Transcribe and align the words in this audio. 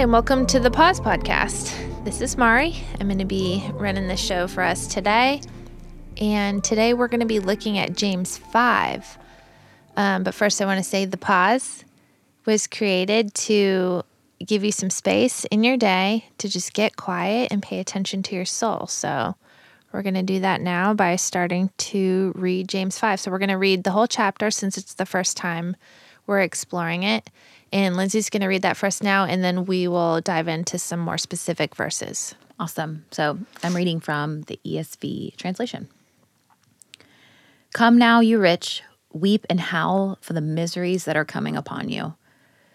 and 0.00 0.12
welcome 0.12 0.46
to 0.46 0.58
the 0.58 0.70
Pause 0.70 1.00
Podcast. 1.00 2.04
This 2.04 2.22
is 2.22 2.38
Marri. 2.38 2.74
I'm 2.98 3.08
going 3.08 3.18
to 3.18 3.26
be 3.26 3.62
running 3.74 4.08
the 4.08 4.16
show 4.16 4.48
for 4.48 4.62
us 4.62 4.86
today. 4.86 5.42
And 6.16 6.64
today 6.64 6.94
we're 6.94 7.06
going 7.06 7.20
to 7.20 7.26
be 7.26 7.38
looking 7.38 7.76
at 7.76 7.98
James 7.98 8.38
5. 8.38 9.18
Um, 9.98 10.22
but 10.22 10.32
first, 10.32 10.62
I 10.62 10.64
want 10.64 10.78
to 10.78 10.88
say 10.88 11.04
the 11.04 11.18
pause 11.18 11.84
was 12.46 12.66
created 12.66 13.34
to 13.34 14.02
give 14.38 14.64
you 14.64 14.72
some 14.72 14.88
space 14.88 15.44
in 15.50 15.64
your 15.64 15.76
day 15.76 16.24
to 16.38 16.48
just 16.48 16.72
get 16.72 16.96
quiet 16.96 17.52
and 17.52 17.62
pay 17.62 17.78
attention 17.78 18.22
to 18.22 18.34
your 18.34 18.46
soul. 18.46 18.86
So, 18.86 19.36
we're 19.92 20.00
going 20.02 20.14
to 20.14 20.22
do 20.22 20.40
that 20.40 20.62
now 20.62 20.94
by 20.94 21.16
starting 21.16 21.68
to 21.76 22.32
read 22.36 22.70
James 22.70 22.98
5. 22.98 23.20
So, 23.20 23.30
we're 23.30 23.38
going 23.38 23.50
to 23.50 23.58
read 23.58 23.84
the 23.84 23.90
whole 23.90 24.06
chapter 24.06 24.50
since 24.50 24.78
it's 24.78 24.94
the 24.94 25.04
first 25.04 25.36
time 25.36 25.76
we're 26.30 26.40
exploring 26.40 27.02
it. 27.02 27.28
And 27.72 27.96
Lindsay's 27.96 28.30
going 28.30 28.40
to 28.40 28.46
read 28.46 28.62
that 28.62 28.76
for 28.76 28.86
us 28.86 29.02
now, 29.02 29.24
and 29.24 29.42
then 29.42 29.64
we 29.64 29.88
will 29.88 30.20
dive 30.20 30.48
into 30.48 30.78
some 30.78 31.00
more 31.00 31.18
specific 31.18 31.74
verses. 31.74 32.34
Awesome. 32.58 33.04
So 33.10 33.38
I'm 33.62 33.74
reading 33.74 34.00
from 34.00 34.42
the 34.42 34.58
ESV 34.64 35.36
translation. 35.36 35.88
Come 37.74 37.98
now, 37.98 38.20
you 38.20 38.38
rich, 38.38 38.82
weep 39.12 39.44
and 39.50 39.60
howl 39.60 40.18
for 40.20 40.32
the 40.32 40.40
miseries 40.40 41.04
that 41.04 41.16
are 41.16 41.24
coming 41.24 41.56
upon 41.56 41.88
you. 41.88 42.14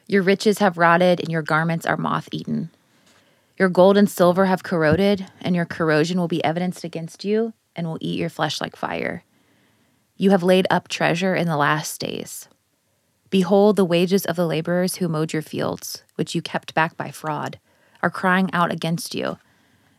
Your 0.08 0.22
riches 0.22 0.60
have 0.60 0.78
rotted, 0.78 1.22
and 1.22 1.30
your 1.30 1.42
garments 1.42 1.86
are 1.86 1.98
moth 1.98 2.28
eaten. 2.32 2.70
Your 3.58 3.70
gold 3.70 3.96
and 3.96 4.10
silver 4.10 4.46
have 4.46 4.64
corroded, 4.64 5.28
and 5.42 5.56
your 5.56 5.66
corrosion 5.66 6.20
will 6.20 6.28
be 6.28 6.44
evidenced 6.44 6.84
against 6.84 7.24
you 7.24 7.54
and 7.74 7.88
will 7.88 7.98
eat 8.02 8.20
your 8.20 8.30
flesh 8.30 8.60
like 8.60 8.76
fire. 8.76 9.24
You 10.18 10.32
have 10.32 10.44
laid 10.44 10.68
up 10.70 10.90
treasure 10.90 11.36
in 11.36 11.48
the 11.48 11.58
last 11.58 12.02
days. 12.02 12.50
Behold, 13.36 13.76
the 13.76 13.84
wages 13.84 14.24
of 14.24 14.38
the 14.38 14.48
laborers 14.48 14.96
who 14.96 15.10
mowed 15.10 15.34
your 15.34 15.42
fields, 15.42 16.06
which 16.16 16.36
you 16.36 16.42
kept 16.42 16.74
back 16.74 16.96
by 16.96 17.12
fraud, 17.12 17.60
are 18.02 18.10
crying 18.10 18.50
out 18.54 18.72
against 18.72 19.14
you, 19.14 19.38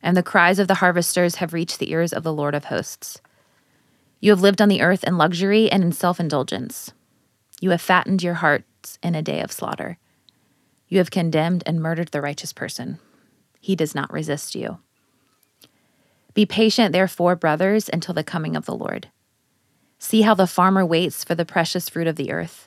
and 0.02 0.16
the 0.16 0.22
cries 0.22 0.58
of 0.58 0.68
the 0.68 0.76
harvesters 0.76 1.34
have 1.34 1.52
reached 1.52 1.78
the 1.78 1.90
ears 1.90 2.14
of 2.14 2.22
the 2.22 2.32
Lord 2.32 2.54
of 2.54 2.64
hosts. 2.64 3.20
You 4.20 4.30
have 4.30 4.40
lived 4.40 4.62
on 4.62 4.70
the 4.70 4.80
earth 4.80 5.04
in 5.04 5.18
luxury 5.18 5.70
and 5.70 5.84
in 5.84 5.92
self 5.92 6.18
indulgence. 6.18 6.94
You 7.60 7.72
have 7.72 7.82
fattened 7.82 8.22
your 8.22 8.32
hearts 8.32 8.98
in 9.02 9.14
a 9.14 9.20
day 9.20 9.42
of 9.42 9.52
slaughter. 9.52 9.98
You 10.88 10.96
have 10.96 11.10
condemned 11.10 11.62
and 11.66 11.82
murdered 11.82 12.12
the 12.12 12.22
righteous 12.22 12.54
person. 12.54 13.00
He 13.60 13.76
does 13.76 13.94
not 13.94 14.10
resist 14.10 14.54
you. 14.54 14.78
Be 16.32 16.46
patient, 16.46 16.92
therefore, 16.94 17.36
brothers, 17.36 17.90
until 17.92 18.14
the 18.14 18.24
coming 18.24 18.56
of 18.56 18.64
the 18.64 18.74
Lord. 18.74 19.08
See 19.98 20.22
how 20.22 20.32
the 20.32 20.46
farmer 20.46 20.86
waits 20.86 21.22
for 21.22 21.34
the 21.34 21.44
precious 21.44 21.90
fruit 21.90 22.06
of 22.06 22.16
the 22.16 22.32
earth 22.32 22.66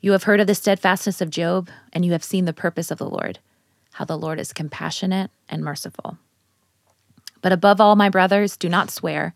You 0.00 0.12
have 0.12 0.24
heard 0.24 0.40
of 0.40 0.46
the 0.46 0.54
steadfastness 0.54 1.20
of 1.20 1.30
Job, 1.30 1.70
and 1.92 2.04
you 2.04 2.12
have 2.12 2.22
seen 2.22 2.44
the 2.44 2.52
purpose 2.52 2.90
of 2.90 2.98
the 2.98 3.08
Lord, 3.08 3.38
how 3.92 4.04
the 4.04 4.18
Lord 4.18 4.38
is 4.38 4.52
compassionate 4.52 5.30
and 5.48 5.62
merciful. 5.62 6.18
But 7.40 7.52
above 7.52 7.80
all, 7.80 7.96
my 7.96 8.08
brothers, 8.08 8.56
do 8.56 8.68
not 8.68 8.90
swear, 8.90 9.34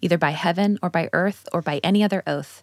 either 0.00 0.18
by 0.18 0.30
heaven 0.30 0.78
or 0.82 0.90
by 0.90 1.08
earth 1.12 1.48
or 1.52 1.62
by 1.62 1.80
any 1.82 2.02
other 2.02 2.22
oath, 2.26 2.62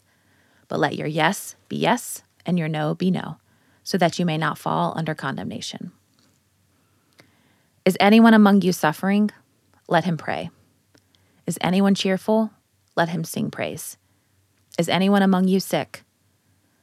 but 0.68 0.80
let 0.80 0.96
your 0.96 1.08
yes 1.08 1.56
be 1.68 1.76
yes 1.76 2.24
and 2.46 2.58
your 2.58 2.68
no 2.68 2.94
be 2.94 3.10
no, 3.10 3.38
so 3.84 3.98
that 3.98 4.20
you 4.20 4.26
may 4.26 4.38
not 4.38 4.58
fall 4.58 4.94
under 4.96 5.16
condemnation. 5.16 5.92
Is 7.84 7.98
anyone 8.00 8.36
among 8.36 8.62
you 8.62 8.72
suffering? 8.72 9.32
Let 9.88 10.06
him 10.06 10.18
pray. 10.18 10.52
Is 11.48 11.58
anyone 11.62 11.96
cheerful? 11.96 12.52
Let 12.96 13.10
him 13.10 13.24
sing 13.24 13.50
praise. 13.50 13.98
Is 14.78 14.88
anyone 14.88 15.24
among 15.24 15.48
you 15.48 15.60
sick? 15.60 16.04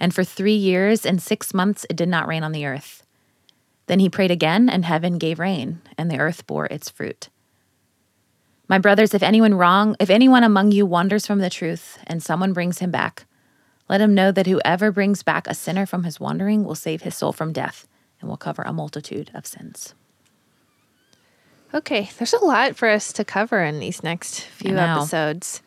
And 0.00 0.14
for 0.14 0.24
three 0.24 0.54
years 0.54 1.06
and 1.06 1.22
six 1.22 1.54
months 1.54 1.86
it 1.88 1.96
did 1.96 2.08
not 2.08 2.26
rain 2.26 2.42
on 2.42 2.52
the 2.52 2.66
earth. 2.66 3.04
Then 3.86 3.98
he 3.98 4.08
prayed 4.08 4.30
again, 4.30 4.68
and 4.68 4.84
heaven 4.84 5.18
gave 5.18 5.38
rain, 5.38 5.80
and 5.98 6.10
the 6.10 6.18
earth 6.18 6.46
bore 6.46 6.66
its 6.66 6.88
fruit. 6.88 7.28
My 8.66 8.78
brothers, 8.78 9.12
if 9.12 9.22
anyone 9.22 9.54
wrong, 9.54 9.94
if 10.00 10.08
anyone 10.08 10.42
among 10.42 10.72
you 10.72 10.86
wanders 10.86 11.26
from 11.26 11.40
the 11.40 11.50
truth, 11.50 11.98
and 12.06 12.22
someone 12.22 12.54
brings 12.54 12.78
him 12.78 12.90
back, 12.90 13.26
let 13.88 14.00
him 14.00 14.14
know 14.14 14.32
that 14.32 14.46
whoever 14.46 14.90
brings 14.90 15.22
back 15.22 15.46
a 15.46 15.54
sinner 15.54 15.84
from 15.84 16.04
his 16.04 16.18
wandering 16.18 16.64
will 16.64 16.74
save 16.74 17.02
his 17.02 17.14
soul 17.14 17.32
from 17.32 17.52
death 17.52 17.86
and 18.20 18.30
will 18.30 18.38
cover 18.38 18.62
a 18.62 18.72
multitude 18.72 19.30
of 19.34 19.46
sins. 19.46 19.94
Okay, 21.74 22.08
there's 22.18 22.32
a 22.32 22.44
lot 22.44 22.76
for 22.76 22.88
us 22.88 23.12
to 23.12 23.24
cover 23.24 23.62
in 23.62 23.80
these 23.80 24.02
next 24.02 24.40
few 24.40 24.76
episodes. 24.96 25.60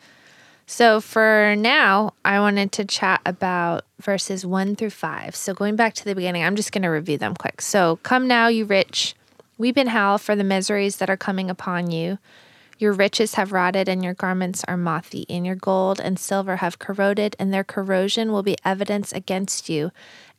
So 0.70 1.00
for 1.00 1.54
now, 1.56 2.12
I 2.26 2.40
wanted 2.40 2.72
to 2.72 2.84
chat 2.84 3.22
about 3.24 3.86
verses 4.02 4.44
one 4.44 4.76
through 4.76 4.90
five. 4.90 5.34
So 5.34 5.54
going 5.54 5.76
back 5.76 5.94
to 5.94 6.04
the 6.04 6.14
beginning, 6.14 6.44
I'm 6.44 6.56
just 6.56 6.72
going 6.72 6.82
to 6.82 6.88
review 6.88 7.16
them 7.16 7.34
quick. 7.34 7.62
So, 7.62 7.96
come 8.02 8.28
now, 8.28 8.48
you 8.48 8.66
rich, 8.66 9.14
weep 9.56 9.78
and 9.78 9.88
howl 9.88 10.18
for 10.18 10.36
the 10.36 10.44
miseries 10.44 10.98
that 10.98 11.08
are 11.08 11.16
coming 11.16 11.48
upon 11.48 11.90
you. 11.90 12.18
Your 12.78 12.92
riches 12.92 13.34
have 13.34 13.50
rotted, 13.50 13.88
and 13.88 14.04
your 14.04 14.12
garments 14.12 14.62
are 14.68 14.76
mothy, 14.76 15.24
and 15.30 15.46
Your 15.46 15.56
gold 15.56 16.00
and 16.00 16.18
silver 16.18 16.56
have 16.56 16.78
corroded, 16.78 17.34
and 17.38 17.52
their 17.52 17.64
corrosion 17.64 18.30
will 18.30 18.42
be 18.42 18.58
evidence 18.62 19.10
against 19.10 19.70
you, 19.70 19.90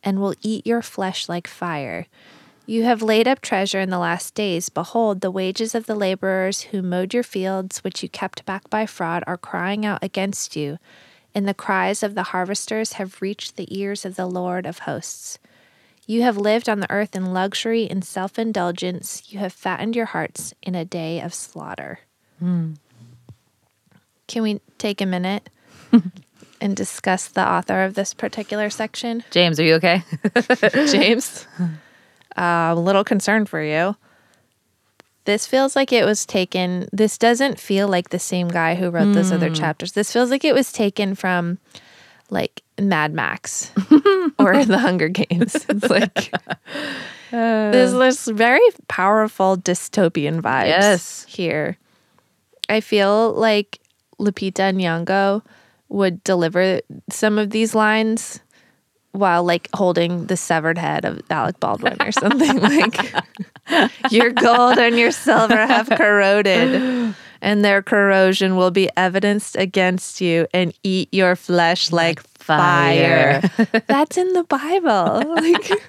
and 0.04 0.22
will 0.22 0.36
eat 0.44 0.68
your 0.68 0.84
flesh 0.84 1.28
like 1.28 1.48
fire. 1.48 2.06
You 2.70 2.84
have 2.84 3.02
laid 3.02 3.28
up 3.28 3.42
treasure 3.42 3.80
in 3.80 3.90
the 3.90 3.98
last 3.98 4.36
days. 4.36 4.70
Behold, 4.70 5.22
the 5.22 5.32
wages 5.32 5.74
of 5.74 5.88
the 5.88 5.96
laborers 5.96 6.62
who 6.70 6.84
mowed 6.84 7.16
your 7.16 7.24
fields, 7.24 7.80
which 7.80 8.04
you 8.04 8.10
kept 8.10 8.46
back 8.46 8.70
by 8.70 8.86
fraud, 8.86 9.24
are 9.26 9.38
crying 9.38 9.88
out 9.88 10.04
against 10.04 10.56
you, 10.56 10.78
and 11.34 11.48
the 11.48 11.56
cries 11.56 12.04
of 12.04 12.14
the 12.14 12.26
harvesters 12.26 12.94
have 12.94 13.24
reached 13.24 13.56
the 13.56 13.76
ears 13.76 14.06
of 14.06 14.18
the 14.18 14.28
Lord 14.28 14.68
of 14.68 14.80
hosts. 14.80 15.40
You 16.06 16.22
have 16.22 16.38
lived 16.38 16.70
on 16.70 16.80
the 16.80 16.92
earth 16.92 17.16
in 17.16 17.34
luxury 17.34 17.90
and 17.90 18.06
self 18.06 18.38
indulgence. 18.38 19.24
You 19.34 19.40
have 19.40 19.52
fattened 19.52 19.96
your 19.96 20.06
hearts 20.06 20.54
in 20.62 20.76
a 20.76 20.86
day 20.86 21.22
of 21.22 21.34
slaughter. 21.34 22.02
Mm. 22.40 22.76
Can 24.28 24.44
we 24.44 24.62
take 24.78 25.02
a 25.02 25.08
minute 25.08 25.50
and 26.62 26.78
discuss 26.78 27.30
the 27.30 27.50
author 27.50 27.82
of 27.82 27.96
this 27.96 28.14
particular 28.14 28.70
section? 28.70 29.24
James, 29.32 29.60
are 29.60 29.64
you 29.64 29.74
okay? 29.74 30.04
James? 30.92 31.48
uh, 32.40 32.74
a 32.74 32.76
little 32.76 33.04
concerned 33.04 33.50
for 33.50 33.62
you. 33.62 33.96
This 35.26 35.46
feels 35.46 35.76
like 35.76 35.92
it 35.92 36.06
was 36.06 36.26
taken. 36.26 36.88
This 36.92 37.18
doesn't 37.18 37.60
feel 37.60 37.88
like 37.88 38.10
the 38.10 38.20
same 38.20 38.48
guy 38.48 38.76
who 38.76 38.90
wrote 38.90 39.14
those 39.14 39.32
other 39.32 39.50
hmm. 39.50 39.56
chapters. 39.56 39.92
This 39.92 40.12
feels 40.12 40.32
like 40.32 40.44
it 40.44 40.56
was 40.56 40.72
taken 40.72 41.14
from 41.14 41.60
like 42.32 42.64
Mad 42.80 43.14
Max 43.14 43.72
or 44.40 44.66
The 44.66 44.80
Hunger 44.80 45.10
Games. 45.10 45.66
It's 45.68 45.90
like 45.90 46.34
uh, 47.32 47.72
there's 47.72 47.94
this 47.94 48.28
very 48.28 48.68
powerful 48.88 49.58
dystopian 49.58 50.42
vibes 50.42 50.68
yes. 50.68 51.26
here. 51.28 51.78
I 52.70 52.82
feel 52.82 53.34
like 53.34 53.80
Lupita 54.20 54.74
Nyong'o 54.74 55.44
would 55.90 56.24
deliver 56.24 56.82
some 57.10 57.38
of 57.38 57.50
these 57.50 57.76
lines 57.76 58.40
while 59.12 59.44
like 59.44 59.70
holding 59.74 60.28
the 60.28 60.38
severed 60.38 60.78
head 60.78 61.06
of 61.06 61.20
Alec 61.30 61.60
Baldwin 61.60 61.98
or 62.02 62.12
something 62.12 62.60
like 62.62 63.14
your 64.12 64.32
gold 64.32 64.78
and 64.78 64.98
your 64.98 65.12
silver 65.12 65.66
have 65.66 65.90
corroded 65.90 67.16
and 67.42 67.64
their 67.66 67.82
corrosion 67.82 68.56
will 68.56 68.72
be 68.72 68.90
evidenced 68.98 69.56
against 69.56 70.22
you 70.22 70.48
and 70.54 70.74
eat 70.84 71.10
your 71.14 71.36
flesh 71.36 71.92
like 71.92 72.22
fire. 72.22 73.42
fire. 73.42 73.82
That's 73.88 74.18
in 74.18 74.34
the 74.34 74.44
Bible. 74.44 75.36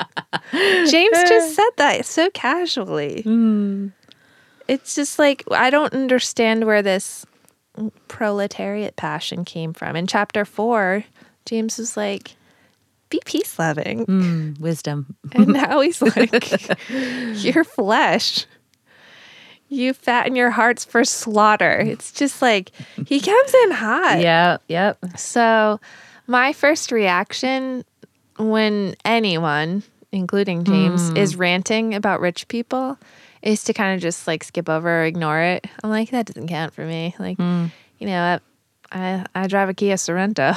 Like 0.52 0.88
James 0.90 1.18
just 1.28 1.54
said 1.56 1.70
that 1.76 2.06
so 2.06 2.30
casually. 2.30 3.22
Mm. 3.24 3.92
it's 4.68 4.94
just 4.94 5.18
like 5.18 5.44
I 5.50 5.70
don't 5.70 5.92
understand 5.92 6.64
where 6.64 6.82
this 6.82 7.26
proletariat 8.08 8.96
passion 8.96 9.44
came 9.44 9.72
from. 9.72 9.96
In 9.96 10.06
chapter 10.06 10.44
four, 10.44 11.04
James 11.46 11.78
was 11.78 11.96
like, 11.96 12.36
be 13.10 13.20
peace 13.24 13.58
loving. 13.58 14.06
Mm, 14.06 14.60
wisdom. 14.60 15.16
and 15.32 15.48
now 15.48 15.80
he's 15.80 16.00
like, 16.00 16.88
your 17.44 17.64
flesh. 17.64 18.46
You 19.68 19.92
fatten 19.92 20.34
your 20.34 20.50
hearts 20.50 20.84
for 20.84 21.04
slaughter. 21.04 21.78
It's 21.78 22.10
just 22.10 22.42
like 22.42 22.72
he 23.06 23.20
comes 23.20 23.54
in 23.64 23.70
hot. 23.70 24.18
Yeah, 24.20 24.56
yep. 24.68 24.98
So, 25.16 25.78
my 26.26 26.52
first 26.52 26.90
reaction 26.90 27.84
when 28.36 28.96
anyone, 29.04 29.84
including 30.10 30.64
James, 30.64 31.10
mm. 31.10 31.16
is 31.16 31.36
ranting 31.36 31.94
about 31.94 32.20
rich 32.20 32.48
people 32.48 32.98
is 33.42 33.64
to 33.64 33.72
kind 33.72 33.94
of 33.94 34.00
just 34.00 34.26
like 34.26 34.44
skip 34.44 34.68
over 34.68 35.02
or 35.02 35.04
ignore 35.04 35.40
it. 35.40 35.66
I'm 35.84 35.90
like, 35.90 36.10
that 36.10 36.26
doesn't 36.26 36.48
count 36.48 36.74
for 36.74 36.84
me. 36.84 37.14
Like, 37.18 37.38
mm. 37.38 37.70
you 37.98 38.06
know, 38.06 38.40
I, 38.92 39.24
I 39.34 39.46
drive 39.46 39.68
a 39.68 39.74
Kia 39.74 39.94
Sorento. 39.94 40.56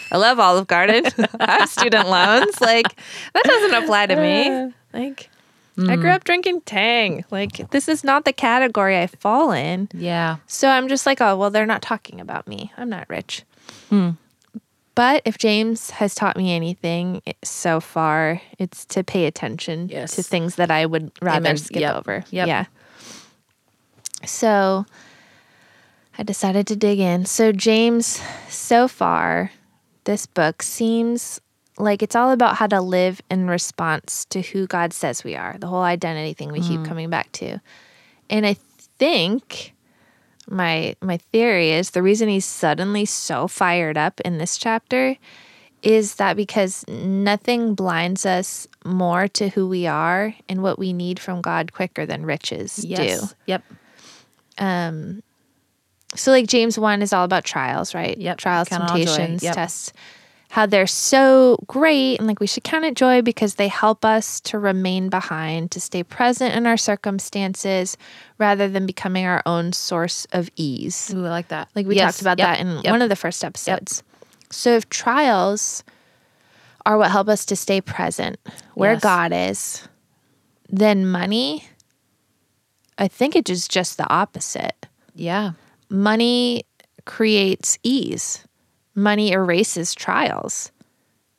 I 0.12 0.16
love 0.16 0.40
Olive 0.40 0.66
Garden. 0.66 1.04
I 1.40 1.58
have 1.58 1.68
student 1.68 2.08
loans. 2.08 2.60
Like 2.60 2.86
that 3.34 3.44
doesn't 3.44 3.82
apply 3.82 4.06
to 4.06 4.16
me. 4.16 4.72
Like 4.92 5.30
mm. 5.76 5.90
I 5.90 5.96
grew 5.96 6.10
up 6.10 6.24
drinking 6.24 6.62
Tang. 6.62 7.24
Like 7.30 7.70
this 7.70 7.88
is 7.88 8.02
not 8.02 8.24
the 8.24 8.32
category 8.32 8.98
I 8.98 9.06
fall 9.06 9.52
in. 9.52 9.88
Yeah. 9.92 10.36
So 10.46 10.68
I'm 10.68 10.88
just 10.88 11.06
like, 11.06 11.20
oh 11.20 11.36
well, 11.36 11.50
they're 11.50 11.66
not 11.66 11.82
talking 11.82 12.20
about 12.20 12.48
me. 12.48 12.72
I'm 12.76 12.88
not 12.88 13.08
rich. 13.08 13.44
Mm. 13.90 14.16
But 14.94 15.22
if 15.24 15.38
James 15.38 15.90
has 15.90 16.14
taught 16.14 16.36
me 16.36 16.52
anything 16.54 17.22
so 17.44 17.80
far, 17.80 18.42
it's 18.58 18.84
to 18.86 19.04
pay 19.04 19.26
attention 19.26 19.88
yes. 19.88 20.16
to 20.16 20.22
things 20.22 20.56
that 20.56 20.70
I 20.70 20.84
would 20.84 21.12
rather 21.22 21.46
Amen. 21.46 21.56
skip 21.56 21.80
yep. 21.80 21.96
over. 21.96 22.24
Yep. 22.30 22.48
Yeah. 22.48 22.64
So 24.26 24.84
I 26.20 26.22
decided 26.22 26.66
to 26.66 26.76
dig 26.76 26.98
in. 26.98 27.24
So, 27.24 27.50
James, 27.50 28.20
so 28.50 28.88
far, 28.88 29.52
this 30.04 30.26
book 30.26 30.62
seems 30.62 31.40
like 31.78 32.02
it's 32.02 32.14
all 32.14 32.30
about 32.30 32.56
how 32.56 32.66
to 32.66 32.82
live 32.82 33.22
in 33.30 33.48
response 33.48 34.26
to 34.26 34.42
who 34.42 34.66
God 34.66 34.92
says 34.92 35.24
we 35.24 35.34
are, 35.34 35.56
the 35.58 35.66
whole 35.66 35.80
identity 35.80 36.34
thing 36.34 36.52
we 36.52 36.60
mm. 36.60 36.68
keep 36.68 36.84
coming 36.84 37.08
back 37.08 37.32
to. 37.32 37.58
And 38.28 38.44
I 38.44 38.56
think 38.98 39.72
my 40.46 40.94
my 41.00 41.16
theory 41.16 41.70
is 41.70 41.92
the 41.92 42.02
reason 42.02 42.28
he's 42.28 42.44
suddenly 42.44 43.06
so 43.06 43.48
fired 43.48 43.96
up 43.96 44.20
in 44.20 44.36
this 44.36 44.58
chapter 44.58 45.16
is 45.82 46.16
that 46.16 46.36
because 46.36 46.86
nothing 46.86 47.74
blinds 47.74 48.26
us 48.26 48.68
more 48.84 49.26
to 49.28 49.48
who 49.48 49.66
we 49.66 49.86
are 49.86 50.34
and 50.50 50.62
what 50.62 50.78
we 50.78 50.92
need 50.92 51.18
from 51.18 51.40
God 51.40 51.72
quicker 51.72 52.04
than 52.04 52.26
riches 52.26 52.84
yes. 52.84 53.30
do. 53.30 53.34
Yep. 53.46 53.64
Um 54.58 55.22
so 56.16 56.30
like 56.30 56.46
James 56.46 56.78
1 56.78 57.02
is 57.02 57.12
all 57.12 57.24
about 57.24 57.44
trials, 57.44 57.94
right? 57.94 58.16
Yep. 58.18 58.38
Trials, 58.38 58.68
count 58.68 58.88
temptations, 58.88 59.42
yep. 59.42 59.54
tests. 59.54 59.92
How 60.50 60.66
they're 60.66 60.88
so 60.88 61.62
great 61.68 62.18
and 62.18 62.26
like 62.26 62.40
we 62.40 62.48
should 62.48 62.64
count 62.64 62.84
it 62.84 62.96
joy 62.96 63.22
because 63.22 63.54
they 63.54 63.68
help 63.68 64.04
us 64.04 64.40
to 64.40 64.58
remain 64.58 65.08
behind, 65.08 65.70
to 65.70 65.80
stay 65.80 66.02
present 66.02 66.56
in 66.56 66.66
our 66.66 66.76
circumstances 66.76 67.96
rather 68.38 68.68
than 68.68 68.84
becoming 68.84 69.26
our 69.26 69.44
own 69.46 69.72
source 69.72 70.26
of 70.32 70.50
ease. 70.56 71.14
Ooh, 71.14 71.24
I 71.24 71.30
like 71.30 71.48
that. 71.48 71.68
Like 71.76 71.86
we 71.86 71.94
yes. 71.94 72.14
talked 72.14 72.22
about 72.22 72.38
yep. 72.40 72.48
that 72.48 72.60
in 72.60 72.82
yep. 72.82 72.90
one 72.90 73.00
of 73.00 73.08
the 73.08 73.14
first 73.14 73.44
episodes. 73.44 74.02
So 74.50 74.74
if 74.74 74.88
trials 74.88 75.84
are 76.84 76.98
what 76.98 77.12
help 77.12 77.28
us 77.28 77.44
to 77.46 77.54
stay 77.54 77.80
present 77.80 78.36
where 78.74 78.94
yes. 78.94 79.02
God 79.02 79.32
is, 79.32 79.88
then 80.68 81.06
money, 81.06 81.68
I 82.98 83.06
think 83.06 83.36
it 83.36 83.48
is 83.48 83.68
just 83.68 83.98
the 83.98 84.10
opposite. 84.12 84.86
Yeah 85.14 85.52
money 85.90 86.64
creates 87.04 87.78
ease, 87.82 88.44
money 88.94 89.32
erases 89.32 89.94
trials. 89.94 90.70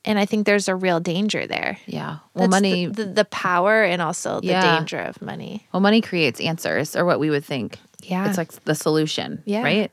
And 0.04 0.18
I 0.18 0.26
think 0.26 0.48
there's 0.48 0.68
a 0.68 0.76
real 0.76 1.00
danger 1.00 1.46
there. 1.46 1.78
Yeah. 1.86 2.18
Well, 2.34 2.48
That's 2.48 2.52
money, 2.52 2.88
the, 2.88 3.06
the, 3.06 3.14
the, 3.14 3.26
power 3.26 3.84
and 3.84 4.02
also 4.02 4.42
the 4.42 4.48
yeah. 4.48 4.78
danger 4.78 4.98
of 4.98 5.22
money. 5.22 5.68
Well, 5.72 5.80
money 5.80 6.02
creates 6.02 6.42
answers, 6.42 6.96
or 6.96 7.06
what 7.06 7.20
we 7.20 7.30
would 7.30 7.46
think. 7.46 7.78
Yeah. 8.02 8.28
It's 8.28 8.38
like 8.38 8.52
the 8.64 8.74
solution. 8.74 9.44
Yeah. 9.46 9.62
Right. 9.62 9.92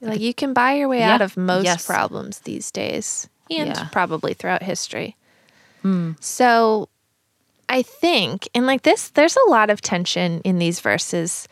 Like 0.00 0.20
you 0.20 0.34
can 0.34 0.52
buy 0.52 0.74
your 0.74 0.88
way 0.88 0.98
yeah. 0.98 1.14
out 1.14 1.22
of 1.22 1.36
most 1.36 1.64
yes. 1.64 1.86
problems 1.86 2.40
these 2.40 2.72
days 2.72 3.28
and 3.48 3.68
yeah. 3.68 3.88
probably 3.92 4.34
throughout 4.34 4.62
history. 4.62 5.16
Mm. 5.84 6.20
So 6.20 6.88
I 7.68 7.82
think, 7.82 8.48
and 8.54 8.66
like 8.66 8.82
this, 8.82 9.10
there's 9.10 9.36
a 9.36 9.50
lot 9.50 9.70
of 9.70 9.80
tension 9.80 10.40
in 10.40 10.58
these 10.58 10.80
verses 10.80 11.46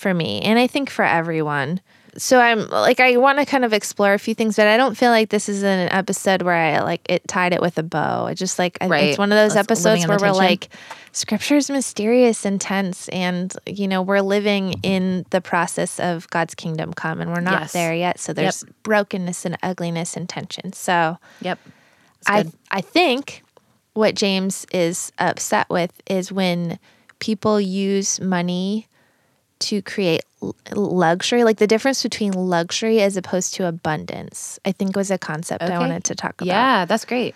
for 0.00 0.14
me 0.14 0.40
and 0.40 0.58
I 0.58 0.66
think 0.66 0.90
for 0.90 1.04
everyone. 1.04 1.80
So 2.16 2.40
I'm 2.40 2.68
like 2.70 2.98
I 2.98 3.18
want 3.18 3.38
to 3.38 3.46
kind 3.46 3.64
of 3.64 3.72
explore 3.72 4.14
a 4.14 4.18
few 4.18 4.34
things, 4.34 4.56
but 4.56 4.66
I 4.66 4.76
don't 4.76 4.96
feel 4.96 5.10
like 5.10 5.28
this 5.28 5.48
is 5.48 5.62
an 5.62 5.88
episode 5.92 6.42
where 6.42 6.54
I 6.54 6.80
like 6.80 7.02
it 7.08 7.26
tied 7.28 7.52
it 7.52 7.60
with 7.60 7.78
a 7.78 7.84
bow. 7.84 8.26
I 8.26 8.34
just 8.34 8.58
like 8.58 8.78
right. 8.80 9.10
it's 9.10 9.18
one 9.18 9.30
of 9.30 9.36
those 9.36 9.54
episodes 9.54 10.06
where 10.08 10.18
we're 10.18 10.32
like 10.32 10.70
scripture 11.12 11.56
is 11.56 11.70
mysterious 11.70 12.44
and 12.44 12.60
tense 12.60 13.08
and 13.08 13.54
you 13.66 13.86
know 13.86 14.02
we're 14.02 14.22
living 14.22 14.74
in 14.82 15.24
the 15.30 15.40
process 15.40 16.00
of 16.00 16.28
God's 16.30 16.54
kingdom 16.54 16.92
come 16.92 17.20
and 17.20 17.32
we're 17.32 17.40
not 17.40 17.62
yes. 17.62 17.72
there 17.72 17.94
yet. 17.94 18.18
So 18.18 18.32
there's 18.32 18.64
yep. 18.66 18.74
brokenness 18.82 19.44
and 19.44 19.56
ugliness 19.62 20.16
and 20.16 20.28
tension. 20.28 20.72
So 20.72 21.18
Yep. 21.42 21.58
I 22.26 22.46
I 22.70 22.80
think 22.80 23.44
what 23.92 24.14
James 24.14 24.66
is 24.72 25.12
upset 25.18 25.68
with 25.70 25.92
is 26.06 26.32
when 26.32 26.78
people 27.18 27.60
use 27.60 28.20
money 28.20 28.88
to 29.60 29.82
create 29.82 30.22
luxury, 30.74 31.44
like 31.44 31.58
the 31.58 31.66
difference 31.66 32.02
between 32.02 32.32
luxury 32.32 33.00
as 33.00 33.16
opposed 33.16 33.54
to 33.54 33.66
abundance, 33.66 34.58
I 34.64 34.72
think 34.72 34.96
was 34.96 35.10
a 35.10 35.18
concept 35.18 35.62
okay. 35.62 35.72
I 35.72 35.78
wanted 35.78 36.04
to 36.04 36.14
talk 36.14 36.40
about. 36.40 36.46
Yeah, 36.46 36.84
that's 36.84 37.04
great. 37.04 37.34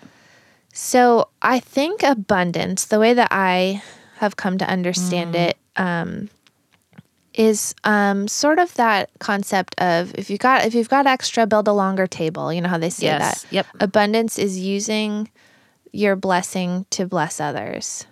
So 0.73 1.29
I 1.41 1.59
think 1.59 2.03
abundance, 2.03 2.85
the 2.85 2.99
way 2.99 3.13
that 3.13 3.29
I 3.31 3.81
have 4.17 4.35
come 4.35 4.57
to 4.57 4.69
understand 4.69 5.35
mm. 5.35 5.49
it, 5.49 5.57
um, 5.77 6.29
is 7.33 7.75
um, 7.83 8.27
sort 8.27 8.59
of 8.59 8.73
that 8.75 9.09
concept 9.19 9.75
of 9.79 10.13
if 10.15 10.29
you 10.29 10.37
got 10.37 10.65
if 10.65 10.73
you've 10.73 10.89
got 10.89 11.05
extra, 11.05 11.45
build 11.45 11.67
a 11.67 11.73
longer 11.73 12.07
table. 12.07 12.51
You 12.51 12.61
know 12.61 12.69
how 12.69 12.77
they 12.77 12.89
say 12.89 13.07
yes. 13.07 13.43
that. 13.43 13.53
Yep. 13.53 13.67
Abundance 13.81 14.39
is 14.39 14.57
using 14.57 15.29
your 15.91 16.15
blessing 16.15 16.85
to 16.91 17.05
bless 17.05 17.39
others. 17.39 18.05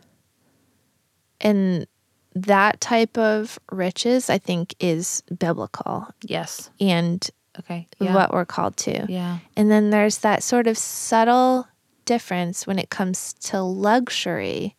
And 1.40 1.88
that 2.36 2.82
type 2.82 3.18
of 3.18 3.60
riches, 3.72 4.30
I 4.30 4.38
think, 4.38 4.75
is 4.80 5.24
biblical. 5.38 6.08
Yes. 6.24 6.70
And 6.80 7.28
okay, 7.60 7.88
yeah. 8.00 8.13
what 8.13 8.34
we're 8.34 8.46
called 8.46 8.78
to. 8.78 9.06
Yeah. 9.08 9.40
And 9.56 9.70
then 9.70 9.90
there's 9.90 10.20
that 10.20 10.44
sort 10.44 10.68
of 10.68 10.78
subtle 10.78 11.68
difference 12.06 12.68
when 12.68 12.80
it 12.80 12.90
comes 12.90 13.34
to 13.34 13.62
luxury. 13.62 14.75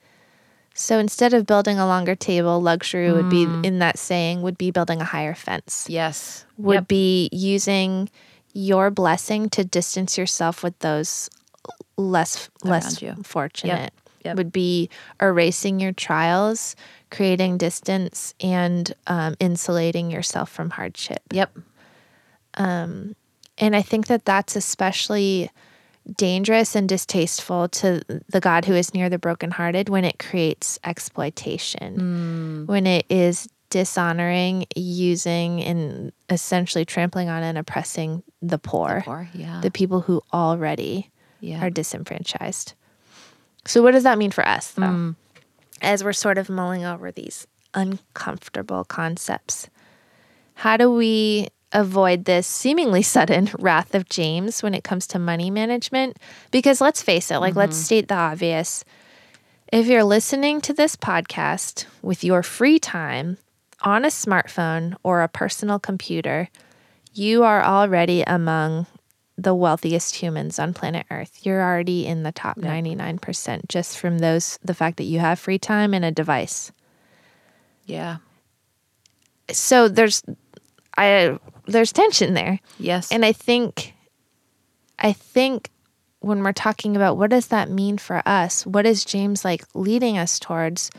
So 0.74 0.98
instead 0.98 1.34
of 1.34 1.46
building 1.46 1.78
a 1.78 1.86
longer 1.86 2.14
table, 2.14 2.60
luxury 2.60 3.08
mm. 3.08 3.14
would 3.14 3.30
be 3.30 3.46
mm. 3.46 3.64
in 3.64 3.78
that 3.78 3.98
saying 3.98 4.42
would 4.42 4.58
be 4.58 4.70
building 4.70 5.00
a 5.00 5.04
higher 5.04 5.34
fence. 5.34 5.86
Yes. 5.88 6.44
Would 6.58 6.74
yep. 6.74 6.88
be 6.88 7.28
using 7.32 8.10
your 8.52 8.90
blessing 8.90 9.48
to 9.50 9.64
distance 9.64 10.18
yourself 10.18 10.62
with 10.62 10.78
those 10.80 11.30
less 11.96 12.50
Around 12.64 12.70
less 12.70 13.02
you. 13.02 13.14
fortunate. 13.24 13.92
Yep. 13.94 14.03
Yep. 14.24 14.36
Would 14.36 14.52
be 14.52 14.88
erasing 15.20 15.80
your 15.80 15.92
trials 15.92 16.76
creating 17.14 17.56
distance 17.58 18.34
and 18.40 18.92
um, 19.06 19.36
insulating 19.38 20.10
yourself 20.10 20.50
from 20.50 20.70
hardship. 20.70 21.22
Yep. 21.30 21.56
Um, 22.54 23.14
and 23.56 23.76
I 23.76 23.82
think 23.82 24.08
that 24.08 24.24
that's 24.24 24.56
especially 24.56 25.50
dangerous 26.16 26.74
and 26.74 26.88
distasteful 26.88 27.68
to 27.68 28.02
the 28.28 28.40
God 28.40 28.64
who 28.64 28.74
is 28.74 28.92
near 28.92 29.08
the 29.08 29.18
brokenhearted 29.18 29.88
when 29.88 30.04
it 30.04 30.18
creates 30.18 30.78
exploitation, 30.84 32.66
mm. 32.66 32.66
when 32.66 32.86
it 32.86 33.06
is 33.08 33.48
dishonoring, 33.70 34.66
using, 34.76 35.62
and 35.62 36.12
essentially 36.28 36.84
trampling 36.84 37.28
on 37.28 37.42
and 37.42 37.56
oppressing 37.56 38.22
the 38.42 38.58
poor, 38.58 38.96
the, 38.96 39.02
poor, 39.02 39.28
yeah. 39.34 39.60
the 39.62 39.70
people 39.70 40.00
who 40.02 40.20
already 40.32 41.10
yeah. 41.40 41.64
are 41.64 41.70
disenfranchised. 41.70 42.74
So, 43.66 43.82
what 43.82 43.92
does 43.92 44.02
that 44.02 44.18
mean 44.18 44.30
for 44.30 44.46
us, 44.46 44.72
though? 44.72 44.82
Mm 44.82 45.16
as 45.84 46.02
we're 46.02 46.12
sort 46.12 46.38
of 46.38 46.48
mulling 46.48 46.84
over 46.84 47.12
these 47.12 47.46
uncomfortable 47.74 48.84
concepts. 48.84 49.68
How 50.54 50.76
do 50.76 50.90
we 50.90 51.48
avoid 51.72 52.24
this 52.24 52.46
seemingly 52.46 53.02
sudden 53.14 53.50
wrath 53.58 53.94
of 53.94 54.08
James 54.08 54.62
when 54.62 54.74
it 54.74 54.84
comes 54.84 55.06
to 55.08 55.18
money 55.18 55.50
management? 55.50 56.18
Because 56.50 56.80
let's 56.80 57.02
face 57.02 57.30
it, 57.30 57.38
like, 57.38 57.52
mm-hmm. 57.52 57.60
let's 57.60 57.76
state 57.76 58.08
the 58.08 58.14
obvious. 58.14 58.84
If 59.72 59.86
you're 59.86 60.04
listening 60.04 60.60
to 60.62 60.72
this 60.72 60.96
podcast 60.96 61.86
with 62.02 62.24
your 62.24 62.42
free 62.42 62.78
time 62.78 63.38
on 63.82 64.04
a 64.04 64.08
smartphone 64.08 64.94
or 65.02 65.22
a 65.22 65.28
personal 65.28 65.78
computer, 65.78 66.48
you 67.12 67.42
are 67.42 67.62
already 67.62 68.22
among 68.22 68.86
the 69.36 69.54
wealthiest 69.54 70.16
humans 70.16 70.58
on 70.58 70.74
planet 70.74 71.06
Earth. 71.10 71.40
You're 71.44 71.62
already 71.62 72.06
in 72.06 72.22
the 72.22 72.32
top 72.32 72.58
yeah. 72.60 72.80
99% 72.80 73.68
just 73.68 73.98
from 73.98 74.18
those 74.18 74.58
the 74.64 74.74
fact 74.74 74.96
that 74.98 75.04
you 75.04 75.18
have 75.18 75.38
free 75.38 75.58
time 75.58 75.94
and 75.94 76.04
a 76.04 76.10
device. 76.10 76.72
Yeah. 77.86 78.18
so 79.50 79.88
there's 79.88 80.22
I 80.96 81.38
there's 81.66 81.92
tension 81.92 82.34
there. 82.34 82.60
Yes. 82.78 83.10
And 83.10 83.24
I 83.24 83.32
think 83.32 83.94
I 84.98 85.12
think 85.12 85.70
when 86.20 86.42
we're 86.42 86.52
talking 86.52 86.96
about 86.96 87.16
what 87.16 87.30
does 87.30 87.48
that 87.48 87.70
mean 87.70 87.98
for 87.98 88.22
us? 88.26 88.64
What 88.66 88.86
is 88.86 89.04
James 89.04 89.44
like 89.44 89.64
leading 89.74 90.16
us 90.16 90.38
towards? 90.38 90.90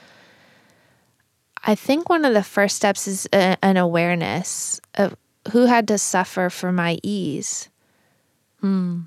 I 1.64 1.74
think 1.74 2.10
one 2.10 2.26
of 2.26 2.34
the 2.34 2.44
first 2.44 2.76
steps 2.76 3.08
is 3.08 3.28
a, 3.34 3.58
an 3.64 3.78
awareness 3.78 4.80
of 4.94 5.16
who 5.52 5.66
had 5.66 5.88
to 5.88 5.98
suffer 5.98 6.50
for 6.50 6.72
my 6.72 7.00
ease. 7.02 7.70
Hmm. 8.66 9.02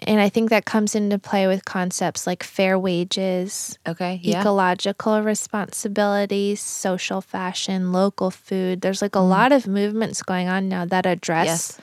And 0.00 0.20
I 0.20 0.28
think 0.28 0.50
that 0.50 0.66
comes 0.66 0.94
into 0.94 1.18
play 1.18 1.46
with 1.46 1.64
concepts 1.64 2.26
like 2.26 2.42
fair 2.42 2.78
wages, 2.78 3.78
okay. 3.88 4.20
Yeah. 4.22 4.40
ecological 4.40 5.22
responsibilities, 5.22 6.60
social 6.60 7.22
fashion, 7.22 7.90
local 7.92 8.30
food. 8.30 8.82
There's 8.82 9.00
like 9.00 9.14
a 9.14 9.20
lot 9.20 9.50
of 9.52 9.66
movements 9.66 10.22
going 10.22 10.48
on 10.48 10.68
now 10.68 10.84
that 10.84 11.06
address 11.06 11.46
Yes. 11.46 11.78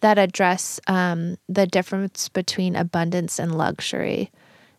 that 0.00 0.18
address 0.18 0.80
um, 0.86 1.36
the 1.48 1.66
difference 1.66 2.28
between 2.30 2.74
abundance 2.74 3.38
and 3.38 3.58
luxury, 3.58 4.30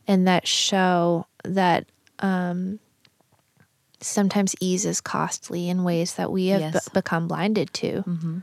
and 0.08 0.28
that 0.28 0.48
show 0.48 1.28
that 1.44 1.86
um, 2.20 2.80
sometimes 4.02 4.56
ease 4.60 4.86
is 4.86 5.00
costly 5.00 5.70
in 5.70 5.84
ways 5.84 6.16
that 6.16 6.32
we 6.32 6.48
have 6.48 6.62
Yes. 6.62 6.90
be- 6.90 6.94
become 6.96 7.28
blinded 7.28 7.72
to. 7.76 8.04
Mm-hmm. 8.08 8.38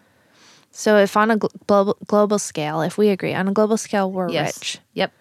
So, 0.73 0.97
if 0.99 1.17
on 1.17 1.31
a 1.31 1.37
gl- 1.37 1.51
global 1.67 1.97
global 2.07 2.39
scale, 2.39 2.81
if 2.83 2.97
we 2.97 3.09
agree 3.09 3.35
on 3.35 3.49
a 3.49 3.53
global 3.53 3.77
scale, 3.77 4.11
we're 4.11 4.31
Yes. 4.31 4.57
rich 4.59 4.79
Yep. 4.95 5.13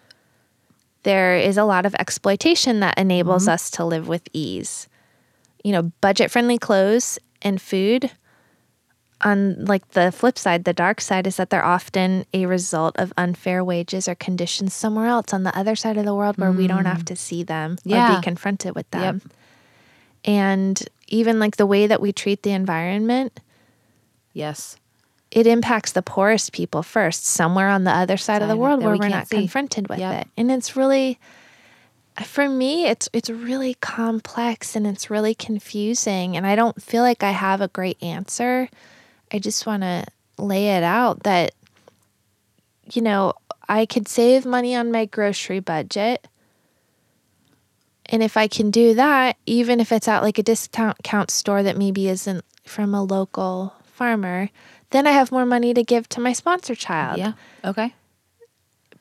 there 1.02 1.36
is 1.36 1.56
a 1.56 1.64
lot 1.64 1.86
of 1.86 1.94
exploitation 1.96 2.80
that 2.80 2.98
enables 2.98 3.44
Mm-hmm. 3.44 3.52
us 3.54 3.70
to 3.72 3.84
live 3.84 4.06
with 4.06 4.28
ease. 4.32 4.86
You 5.64 5.72
know, 5.72 5.82
budget 6.00 6.30
friendly 6.30 6.58
clothes 6.58 7.18
and 7.42 7.60
food. 7.60 8.10
On 9.22 9.66
like 9.66 9.86
the 9.90 10.10
flip 10.12 10.38
side, 10.38 10.64
the 10.64 10.72
dark 10.72 10.98
side 11.00 11.26
is 11.26 11.36
that 11.36 11.50
they're 11.50 11.64
often 11.64 12.24
a 12.32 12.46
result 12.46 12.96
of 12.98 13.12
unfair 13.18 13.62
wages 13.62 14.08
or 14.08 14.14
conditions 14.14 14.72
somewhere 14.72 15.08
else 15.08 15.34
on 15.34 15.42
the 15.42 15.54
other 15.58 15.76
side 15.76 15.98
of 15.98 16.06
the 16.06 16.14
world 16.14 16.38
where 16.38 16.52
we 16.52 16.66
don't 16.66 16.86
have 16.86 17.04
to 17.04 17.14
see 17.16 17.42
them 17.42 17.76
or 17.86 17.96
Mm. 17.98 18.16
Be 18.16 18.22
confronted 18.22 18.74
with 18.74 18.90
them. 18.92 19.20
Yep. 19.24 19.32
And 20.24 20.82
even 21.08 21.38
like 21.38 21.56
the 21.56 21.66
way 21.66 21.86
that 21.86 22.00
we 22.00 22.12
treat 22.12 22.42
the 22.44 22.52
environment, 22.52 23.40
Yes. 24.32 24.76
It 25.30 25.46
impacts 25.46 25.92
the 25.92 26.02
poorest 26.02 26.52
people 26.52 26.82
first, 26.82 27.24
somewhere 27.24 27.68
on 27.68 27.84
the 27.84 27.90
other 27.92 28.16
side 28.16 28.42
of 28.42 28.48
the 28.48 28.56
world 28.56 28.82
where 28.82 28.92
we 28.92 28.98
we're 28.98 29.08
can't 29.08 29.28
see. 29.28 29.36
confronted 29.36 29.88
with 29.88 29.98
Yep. 30.00 30.22
it. 30.22 30.28
And 30.36 30.50
it's 30.50 30.76
really 30.76 31.18
for 32.24 32.48
me 32.48 32.86
it's 32.86 33.08
it's 33.12 33.30
really 33.30 33.74
complex 33.80 34.76
and 34.76 34.86
it's 34.86 35.08
really 35.08 35.34
confusing 35.34 36.36
and 36.36 36.46
I 36.46 36.54
don't 36.54 36.82
feel 36.82 37.02
like 37.02 37.22
I 37.22 37.30
have 37.30 37.60
a 37.60 37.68
great 37.68 38.02
answer. 38.02 38.68
I 39.32 39.38
just 39.38 39.64
want 39.66 39.82
to 39.84 40.04
lay 40.36 40.76
it 40.76 40.82
out 40.82 41.22
that 41.22 41.52
you 42.92 43.02
know, 43.02 43.34
I 43.68 43.86
could 43.86 44.08
save 44.08 44.44
money 44.44 44.74
on 44.74 44.90
my 44.90 45.04
grocery 45.04 45.60
budget. 45.60 46.26
And 48.06 48.22
if 48.22 48.36
I 48.36 48.48
can 48.48 48.72
do 48.72 48.94
that, 48.94 49.36
even 49.46 49.78
if 49.78 49.92
it's 49.92 50.08
at 50.08 50.22
like 50.24 50.38
a 50.38 50.42
discount 50.42 50.98
count 51.04 51.30
store 51.30 51.62
that 51.62 51.76
maybe 51.76 52.08
isn't 52.08 52.44
from 52.64 52.94
a 52.94 53.04
local 53.04 53.74
farmer, 53.84 54.50
then 54.90 55.06
I 55.06 55.10
have 55.12 55.30
more 55.32 55.46
money 55.46 55.72
to 55.74 55.82
give 55.84 56.08
to 56.10 56.20
my 56.20 56.32
sponsor 56.32 56.74
child. 56.74 57.18
Yeah. 57.18 57.32
Okay. 57.64 57.94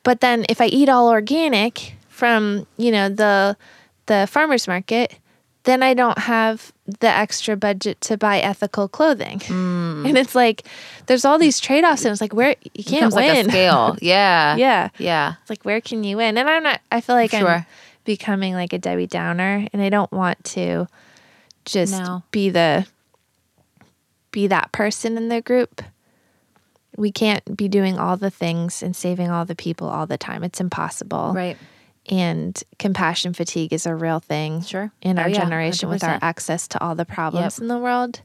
But 0.04 0.22
then 0.22 0.46
if 0.50 0.62
I 0.62 0.66
eat 0.68 0.90
all 0.90 1.10
organic 1.10 1.96
from, 2.08 2.66
you 2.78 2.92
know, 2.92 3.10
the 3.10 3.58
the 4.06 4.28
farmers 4.30 4.68
market, 4.68 5.16
then 5.64 5.84
I 5.84 5.94
don't 5.94 6.18
have 6.18 6.72
the 7.00 7.08
extra 7.08 7.56
budget 7.56 8.02
to 8.02 8.18
buy 8.18 8.40
ethical 8.40 8.88
clothing. 8.88 9.40
Hmm. 9.42 9.88
And 10.06 10.18
it's 10.18 10.34
like 10.34 10.64
there's 11.08 11.26
all 11.26 11.38
these 11.38 11.60
trade-offs 11.60 12.06
and 12.06 12.12
it's 12.14 12.22
like 12.22 12.34
where 12.34 12.56
you 12.74 12.84
can't 12.84 13.12
Becomes 13.12 13.16
like 13.16 13.30
a 13.30 13.34
win. 13.34 13.50
scale. 13.50 13.98
Yeah. 14.02 14.56
yeah. 14.56 14.90
Yeah. 14.98 15.34
It's 15.42 15.50
like 15.50 15.64
where 15.66 15.82
can 15.82 16.04
you 16.04 16.18
win? 16.18 16.38
And 16.38 16.50
I'm 16.50 16.64
not 16.64 16.80
I 16.92 17.02
feel 17.02 17.16
like 17.16 17.34
I'm 17.34 17.66
becoming 18.06 18.54
like 18.54 18.72
a 18.74 18.80
Debbie 18.80 19.08
Downer 19.08 19.68
and 19.74 19.82
I 19.82 19.90
don't 19.90 20.12
want 20.12 20.42
to 20.56 20.88
just 21.66 21.94
No. 22.00 22.24
be 22.32 22.50
the 22.50 22.88
be 24.32 24.48
that 24.48 24.72
person 24.72 25.18
in 25.18 25.30
the 25.30 25.42
group. 25.42 25.82
We 26.98 27.12
can't 27.12 27.56
be 27.56 27.68
doing 27.68 27.98
all 27.98 28.18
the 28.18 28.30
things 28.32 28.84
and 28.84 28.96
saving 28.96 29.30
all 29.30 29.46
the 29.46 29.56
people 29.56 29.88
all 29.88 30.06
the 30.08 30.18
time. 30.18 30.44
It's 30.44 30.60
impossible. 30.60 31.32
Right. 31.34 31.58
And 32.08 32.62
compassion 32.80 33.34
fatigue 33.34 33.72
is 33.72 33.86
a 33.86 33.94
real 33.96 34.20
thing 34.20 34.62
Sure. 34.64 34.92
in 35.02 35.20
Oh, 35.20 35.24
our 35.24 35.30
yeah, 35.30 35.40
generation 35.40 35.90
with 35.90 36.04
our 36.04 36.18
access 36.22 36.68
to 36.70 36.82
all 36.84 36.96
the 36.96 37.06
problems 37.06 37.58
Yep. 37.58 37.62
in 37.62 37.68
the 37.68 37.78
world. 37.78 38.22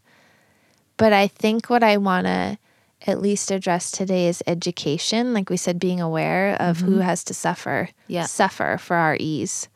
But 0.97 1.13
I 1.13 1.27
think 1.29 1.69
what 1.69 1.83
I 1.83 1.99
want 1.99 2.27
to 2.27 2.59
at 3.07 3.21
least 3.21 3.51
address 3.51 3.91
today 3.91 4.27
is 4.29 4.43
education. 4.47 5.35
Like 5.35 5.51
we 5.51 5.59
said, 5.59 5.79
being 5.79 6.01
aware 6.01 6.57
of 6.59 6.81
who 6.81 6.99
has 6.99 7.23
to 7.25 7.35
suffer, 7.35 7.89
Mm-hmm. 7.91 8.13
Yeah. 8.13 8.27
suffer 8.27 8.79
for 8.81 8.97
our 8.97 9.17
ease. 9.21 9.69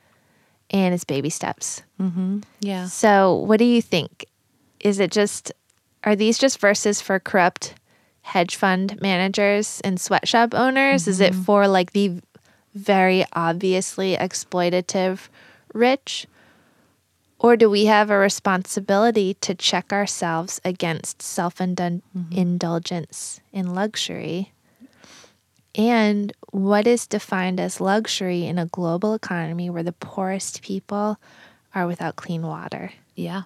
And 0.71 0.95
it's 0.95 1.05
baby 1.05 1.29
steps. 1.31 1.83
Mm-hmm. 2.01 2.41
Yeah. 2.61 2.87
So, 2.87 3.35
what 3.35 3.59
do 3.59 3.65
you 3.65 3.83
think? 3.83 4.25
Is 4.81 5.01
it 5.01 5.11
just, 5.11 5.53
are 6.05 6.17
these 6.17 6.39
just 6.39 6.59
verses 6.59 7.01
for 7.01 7.19
corrupt 7.19 7.75
hedge 8.23 8.57
fund 8.57 9.01
managers 9.01 9.81
and 9.83 10.01
sweatshop 10.01 10.55
owners? 10.55 11.09
Is 11.09 11.21
it 11.21 11.33
mm-hmm. 11.33 11.43
for 11.43 11.69
like 11.69 11.93
the 11.93 12.21
very 12.75 13.25
obviously 13.33 14.17
exploitative 14.17 15.29
rich? 15.73 16.27
Or 17.41 17.57
do 17.57 17.71
we 17.71 17.87
have 17.87 18.11
a 18.11 18.19
responsibility 18.19 19.35
to 19.35 19.55
check 19.55 19.93
ourselves 19.93 20.61
against 20.65 21.23
self 21.23 21.57
mm-hmm. 21.57 22.33
indulgence 22.33 23.41
in 23.53 23.75
luxury? 23.75 24.53
And 25.75 26.33
what 26.51 26.87
is 26.87 27.07
defined 27.07 27.61
as 27.61 27.81
luxury 27.81 28.45
in 28.45 28.59
a 28.59 28.67
global 28.67 29.15
economy 29.15 29.71
where 29.71 29.85
the 29.85 29.93
poorest 29.93 30.63
people 30.63 31.19
are 31.75 31.87
without 31.87 32.17
clean 32.17 32.43
water? 32.43 32.91
Yeah. 33.15 33.43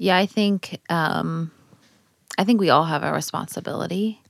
Yeah, 0.00 0.16
I 0.16 0.24
think 0.24 0.80
um 0.88 1.52
I 2.38 2.44
think 2.44 2.58
we 2.58 2.70
all 2.70 2.84
have 2.84 3.02
a 3.02 3.12
responsibility. 3.12 4.22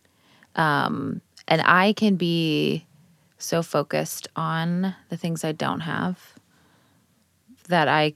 Um 0.57 1.21
and 1.47 1.63
I 1.65 1.93
can 1.93 2.17
be 2.17 2.87
so 3.39 3.63
focused 3.63 4.27
on 4.35 4.95
the 5.11 5.17
things 5.17 5.45
I 5.45 5.53
don't 5.53 5.81
have 5.81 6.35
that 7.69 7.87
I 7.87 8.15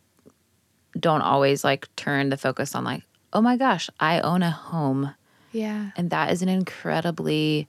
don't 0.98 1.22
always 1.22 1.62
like 1.62 1.88
turn 1.94 2.28
the 2.28 2.36
focus 2.36 2.74
on 2.74 2.82
like, 2.82 3.04
"Oh 3.32 3.40
my 3.40 3.56
gosh, 3.56 3.88
I 4.00 4.18
own 4.20 4.42
a 4.42 4.50
home." 4.50 5.14
Yeah. 5.52 5.90
And 5.96 6.10
that 6.10 6.32
is 6.32 6.42
an 6.42 6.48
incredibly 6.48 7.68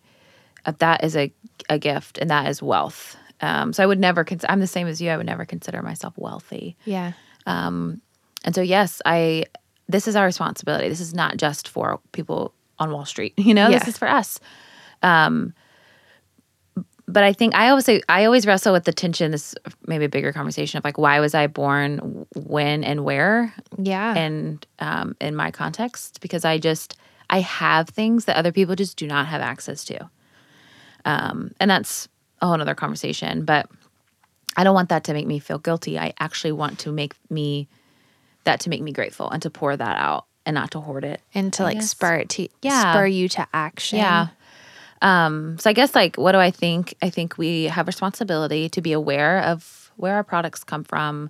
uh, 0.66 0.74
that 0.80 1.04
is 1.04 1.16
a 1.16 1.32
a 1.70 1.78
gift 1.78 2.18
and 2.18 2.32
that 2.32 2.50
is 2.50 2.60
wealth. 2.60 3.18
Um 3.40 3.72
so 3.72 3.84
I 3.84 3.86
would 3.86 4.00
never 4.00 4.24
cons- 4.24 4.50
I'm 4.50 4.62
the 4.62 4.68
same 4.78 4.88
as 4.88 5.00
you. 5.00 5.12
I 5.12 5.18
would 5.18 5.28
never 5.28 5.46
consider 5.46 5.84
myself 5.84 6.18
wealthy. 6.18 6.76
Yeah. 6.86 7.12
And 7.46 8.54
so 8.56 8.62
yes, 8.62 9.00
I 9.06 9.46
this 9.88 10.08
is 10.08 10.16
our 10.16 10.26
responsibility. 10.26 10.90
This 10.90 11.00
is 11.00 11.14
not 11.14 11.38
just 11.38 11.68
for 11.68 12.00
people 12.12 12.54
on 12.80 12.92
Wall 12.92 13.06
Street. 13.06 13.34
You 13.38 13.54
know, 13.54 13.70
this 13.80 13.88
is 13.88 13.98
for 13.98 14.08
us. 14.08 14.40
Um 15.04 15.54
but 17.08 17.24
I 17.24 17.34
think 17.34 17.54
I 17.54 17.70
always 17.70 17.86
say 17.86 18.02
I 18.10 18.26
always 18.26 18.48
wrestle 18.48 18.74
with 18.74 18.86
the 18.86 18.92
tension, 18.94 19.32
this 19.32 19.54
maybe 19.86 20.06
a 20.06 20.10
bigger 20.10 20.34
conversation 20.34 20.80
of 20.80 20.84
like 20.84 20.98
why 20.98 21.20
was 21.20 21.36
I 21.36 21.48
born 21.48 22.26
when 22.36 22.84
and 22.84 23.04
where 23.06 23.54
Yeah. 23.78 24.16
and 24.16 24.66
um 24.80 25.16
in 25.22 25.36
my 25.36 25.52
context 25.52 26.20
because 26.22 26.46
I 26.46 26.58
just 26.58 26.98
I 27.30 27.42
have 27.42 27.90
things 27.90 28.26
that 28.26 28.38
other 28.38 28.52
people 28.52 28.76
just 28.76 28.98
do 28.98 29.06
not 29.08 29.28
have 29.28 29.42
access 29.42 29.84
to. 29.86 30.10
Um 31.06 31.52
and 31.60 31.70
that's 31.70 32.08
a 32.42 32.48
whole 32.48 32.58
nother 32.58 32.76
conversation. 32.76 33.46
But 33.46 33.70
I 34.58 34.64
don't 34.64 34.74
want 34.74 34.90
that 34.90 35.04
to 35.06 35.14
make 35.14 35.28
me 35.28 35.38
feel 35.40 35.60
guilty. 35.60 36.00
I 36.00 36.14
actually 36.20 36.54
want 36.54 36.80
to 36.80 36.92
make 36.92 37.14
me 37.30 37.68
that 38.46 38.62
to 38.62 38.70
make 38.70 38.82
me 38.82 38.92
grateful 38.92 39.30
and 39.30 39.42
to 39.44 39.50
pour 39.50 39.76
that 39.76 39.98
out 39.98 40.26
and 40.46 40.56
not 40.56 40.72
to 40.72 40.80
hoard 40.80 41.04
it. 41.04 41.22
and 41.34 41.52
to 41.54 41.64
like 41.64 41.78
guess. 41.78 41.90
spur 41.90 42.16
it 42.16 42.30
to 42.30 42.48
Yeah. 42.62 42.94
spur 42.94 43.06
you 43.08 43.28
to 43.30 43.48
action. 43.54 44.00
Yeah. 44.00 44.28
Um, 45.02 45.58
so 45.60 45.70
I 45.70 45.74
guess 45.74 45.94
like 45.94 46.16
what 46.16 46.32
do 46.32 46.38
I 46.40 46.52
think? 46.52 46.96
I 47.02 47.10
think 47.10 47.38
we 47.38 47.66
have 47.66 47.88
responsibility 47.88 48.70
to 48.70 48.82
be 48.82 48.94
aware 48.94 49.42
of 49.42 49.92
where 49.98 50.16
our 50.16 50.24
products 50.24 50.64
come 50.64 50.84
from, 50.84 51.30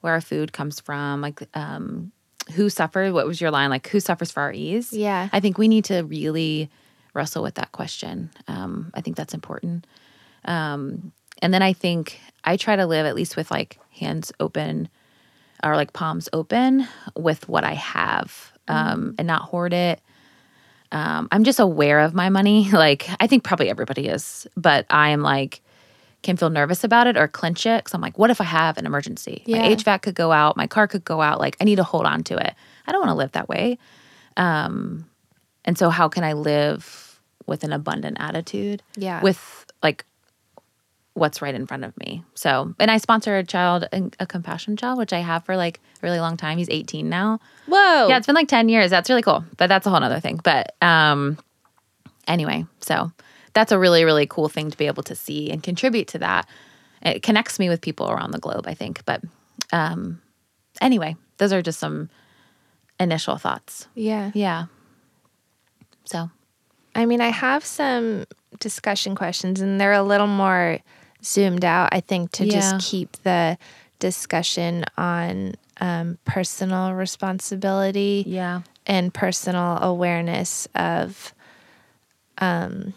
where 0.00 0.12
our 0.14 0.20
food 0.20 0.52
comes 0.52 0.80
from, 0.80 1.20
like 1.20 1.42
um 1.54 2.12
who 2.54 2.68
suffered, 2.68 3.12
what 3.12 3.26
was 3.26 3.40
your 3.40 3.50
line? 3.52 3.70
Like 3.70 3.86
who 3.88 4.00
suffers 4.00 4.30
for 4.32 4.40
our 4.40 4.52
ease? 4.52 4.92
Yeah. 4.92 5.28
I 5.32 5.38
think 5.40 5.58
we 5.58 5.68
need 5.68 5.84
to 5.86 6.02
really 6.02 6.70
wrestle 7.14 7.42
with 7.42 7.54
that 7.54 7.70
question. 7.72 8.30
Um, 8.48 8.90
I 8.94 9.00
think 9.00 9.16
that's 9.16 9.34
important. 9.34 9.86
Um, 10.44 11.12
and 11.40 11.54
then 11.54 11.62
I 11.62 11.72
think 11.72 12.18
I 12.44 12.56
try 12.56 12.74
to 12.76 12.86
live 12.86 13.06
at 13.06 13.14
least 13.14 13.36
with 13.36 13.50
like 13.50 13.78
hands 13.96 14.32
open 14.40 14.88
or 15.62 15.76
like 15.76 15.92
palms 15.92 16.28
open 16.32 16.86
with 17.16 17.48
what 17.48 17.64
I 17.64 17.74
have 17.74 18.52
um, 18.68 19.14
and 19.18 19.26
not 19.26 19.42
hoard 19.42 19.72
it. 19.72 20.00
Um, 20.90 21.28
I'm 21.32 21.44
just 21.44 21.60
aware 21.60 22.00
of 22.00 22.14
my 22.14 22.28
money. 22.28 22.68
Like 22.72 23.08
I 23.20 23.26
think 23.26 23.44
probably 23.44 23.70
everybody 23.70 24.08
is, 24.08 24.46
but 24.56 24.86
I 24.90 25.10
am 25.10 25.22
like 25.22 25.62
can 26.22 26.36
feel 26.36 26.50
nervous 26.50 26.84
about 26.84 27.08
it 27.08 27.16
or 27.16 27.26
clench 27.26 27.66
it 27.66 27.82
because 27.82 27.94
I'm 27.94 28.00
like, 28.00 28.16
what 28.16 28.30
if 28.30 28.40
I 28.40 28.44
have 28.44 28.78
an 28.78 28.86
emergency? 28.86 29.42
Yeah. 29.44 29.58
My 29.58 29.74
HVAC 29.74 30.02
could 30.02 30.14
go 30.14 30.30
out, 30.30 30.56
my 30.56 30.68
car 30.68 30.86
could 30.86 31.04
go 31.04 31.20
out. 31.20 31.40
Like 31.40 31.56
I 31.60 31.64
need 31.64 31.76
to 31.76 31.84
hold 31.84 32.06
on 32.06 32.22
to 32.24 32.36
it. 32.36 32.54
I 32.86 32.92
don't 32.92 33.00
want 33.00 33.10
to 33.10 33.16
live 33.16 33.32
that 33.32 33.48
way. 33.48 33.78
Um, 34.36 35.06
and 35.64 35.76
so, 35.76 35.90
how 35.90 36.08
can 36.08 36.24
I 36.24 36.32
live 36.32 37.20
with 37.46 37.64
an 37.64 37.72
abundant 37.72 38.18
attitude? 38.20 38.82
Yeah. 38.96 39.22
With 39.22 39.66
like 39.82 40.04
what's 41.14 41.42
right 41.42 41.54
in 41.54 41.66
front 41.66 41.84
of 41.84 41.96
me. 41.98 42.24
So, 42.34 42.74
and 42.78 42.90
I 42.90 42.96
sponsor 42.96 43.36
a 43.36 43.44
child, 43.44 43.86
a 44.18 44.26
compassion 44.26 44.76
child, 44.76 44.98
which 44.98 45.12
I 45.12 45.18
have 45.20 45.44
for 45.44 45.56
like 45.56 45.78
a 46.02 46.06
really 46.06 46.20
long 46.20 46.36
time. 46.36 46.58
He's 46.58 46.70
18 46.70 47.08
now. 47.08 47.38
Whoa. 47.66 48.08
Yeah, 48.08 48.16
it's 48.16 48.26
been 48.26 48.34
like 48.34 48.48
10 48.48 48.68
years. 48.68 48.90
That's 48.90 49.10
really 49.10 49.22
cool. 49.22 49.44
But 49.56 49.68
that's 49.68 49.86
a 49.86 49.90
whole 49.90 50.02
other 50.02 50.20
thing. 50.20 50.40
But 50.42 50.74
um, 50.80 51.38
anyway, 52.26 52.64
so 52.80 53.12
that's 53.52 53.72
a 53.72 53.78
really, 53.78 54.04
really 54.04 54.26
cool 54.26 54.48
thing 54.48 54.70
to 54.70 54.76
be 54.76 54.86
able 54.86 55.02
to 55.04 55.14
see 55.14 55.50
and 55.50 55.62
contribute 55.62 56.08
to 56.08 56.18
that. 56.18 56.48
It 57.02 57.22
connects 57.22 57.58
me 57.58 57.68
with 57.68 57.80
people 57.80 58.10
around 58.10 58.30
the 58.30 58.38
globe, 58.38 58.64
I 58.66 58.74
think. 58.74 59.04
But 59.04 59.22
um, 59.72 60.22
anyway, 60.80 61.16
those 61.36 61.52
are 61.52 61.60
just 61.60 61.78
some 61.78 62.08
initial 62.98 63.36
thoughts. 63.36 63.88
Yeah. 63.94 64.30
Yeah. 64.34 64.66
So, 66.04 66.30
I 66.94 67.04
mean, 67.04 67.20
I 67.20 67.28
have 67.28 67.64
some 67.64 68.24
discussion 68.60 69.14
questions, 69.14 69.60
and 69.60 69.80
they're 69.80 69.92
a 69.92 70.02
little 70.02 70.26
more 70.26 70.78
zoomed 71.24 71.64
out, 71.64 71.88
I 71.92 72.00
think, 72.00 72.32
to 72.32 72.44
Yeah. 72.44 72.52
just 72.52 72.90
keep 72.90 73.12
the 73.22 73.58
discussion 73.98 74.84
on 74.96 75.54
um, 75.80 76.18
personal 76.24 76.92
responsibility 76.92 78.24
yeah. 78.26 78.62
and 78.86 79.12
personal 79.12 79.78
awareness 79.80 80.68
of. 80.74 81.32
Um, 82.38 82.94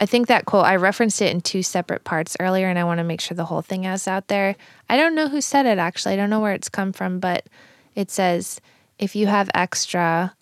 I 0.00 0.06
think 0.06 0.26
that 0.26 0.46
quote, 0.46 0.64
I 0.66 0.76
referenced 0.76 1.22
it 1.22 1.30
in 1.32 1.40
two 1.40 1.62
separate 1.62 2.02
parts 2.04 2.36
earlier, 2.40 2.68
and 2.68 2.78
I 2.78 2.84
want 2.84 2.98
to 2.98 3.04
make 3.04 3.20
sure 3.20 3.36
the 3.36 3.44
whole 3.44 3.62
thing 3.62 3.84
is 3.84 4.08
out 4.08 4.28
there. 4.28 4.56
I 4.88 4.96
don't 4.96 5.14
know 5.14 5.28
who 5.28 5.40
said 5.40 5.64
it 5.66 5.78
actually, 5.78 6.14
I 6.14 6.16
don't 6.16 6.30
know 6.30 6.40
where 6.40 6.54
it's 6.54 6.68
come 6.68 6.92
from, 6.92 7.20
but 7.20 7.46
it 7.94 8.10
says, 8.10 8.60
if 8.98 9.14
you 9.14 9.26
have 9.28 9.48
extra, 9.54 10.34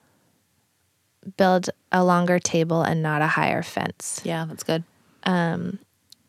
build 1.36 1.68
a 1.92 2.02
longer 2.04 2.38
table 2.38 2.82
and 2.82 3.02
not 3.02 3.20
a 3.22 3.26
higher 3.26 3.62
fence. 3.62 4.20
Yeah, 4.24 4.46
that's 4.48 4.62
good. 4.62 4.82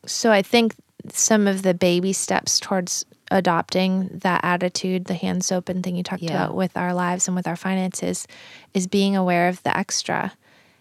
So 0.06 0.30
I 0.30 0.42
think 0.42 0.74
some 1.18 1.46
of 1.46 1.62
the 1.62 1.74
baby 1.74 2.12
steps 2.12 2.58
towards 2.60 3.04
adopting 3.30 4.08
that 4.22 4.40
attitude, 4.44 5.06
the 5.06 5.14
hands 5.14 5.50
open 5.50 5.82
thing 5.82 5.96
you 5.96 6.02
talked 6.02 6.22
Yeah. 6.22 6.32
about 6.44 6.54
with 6.54 6.76
our 6.76 6.92
lives 6.92 7.26
and 7.28 7.34
with 7.34 7.46
our 7.46 7.56
finances, 7.56 8.26
is 8.74 8.86
being 8.86 9.16
aware 9.16 9.48
of 9.48 9.62
the 9.62 9.76
extra. 9.76 10.32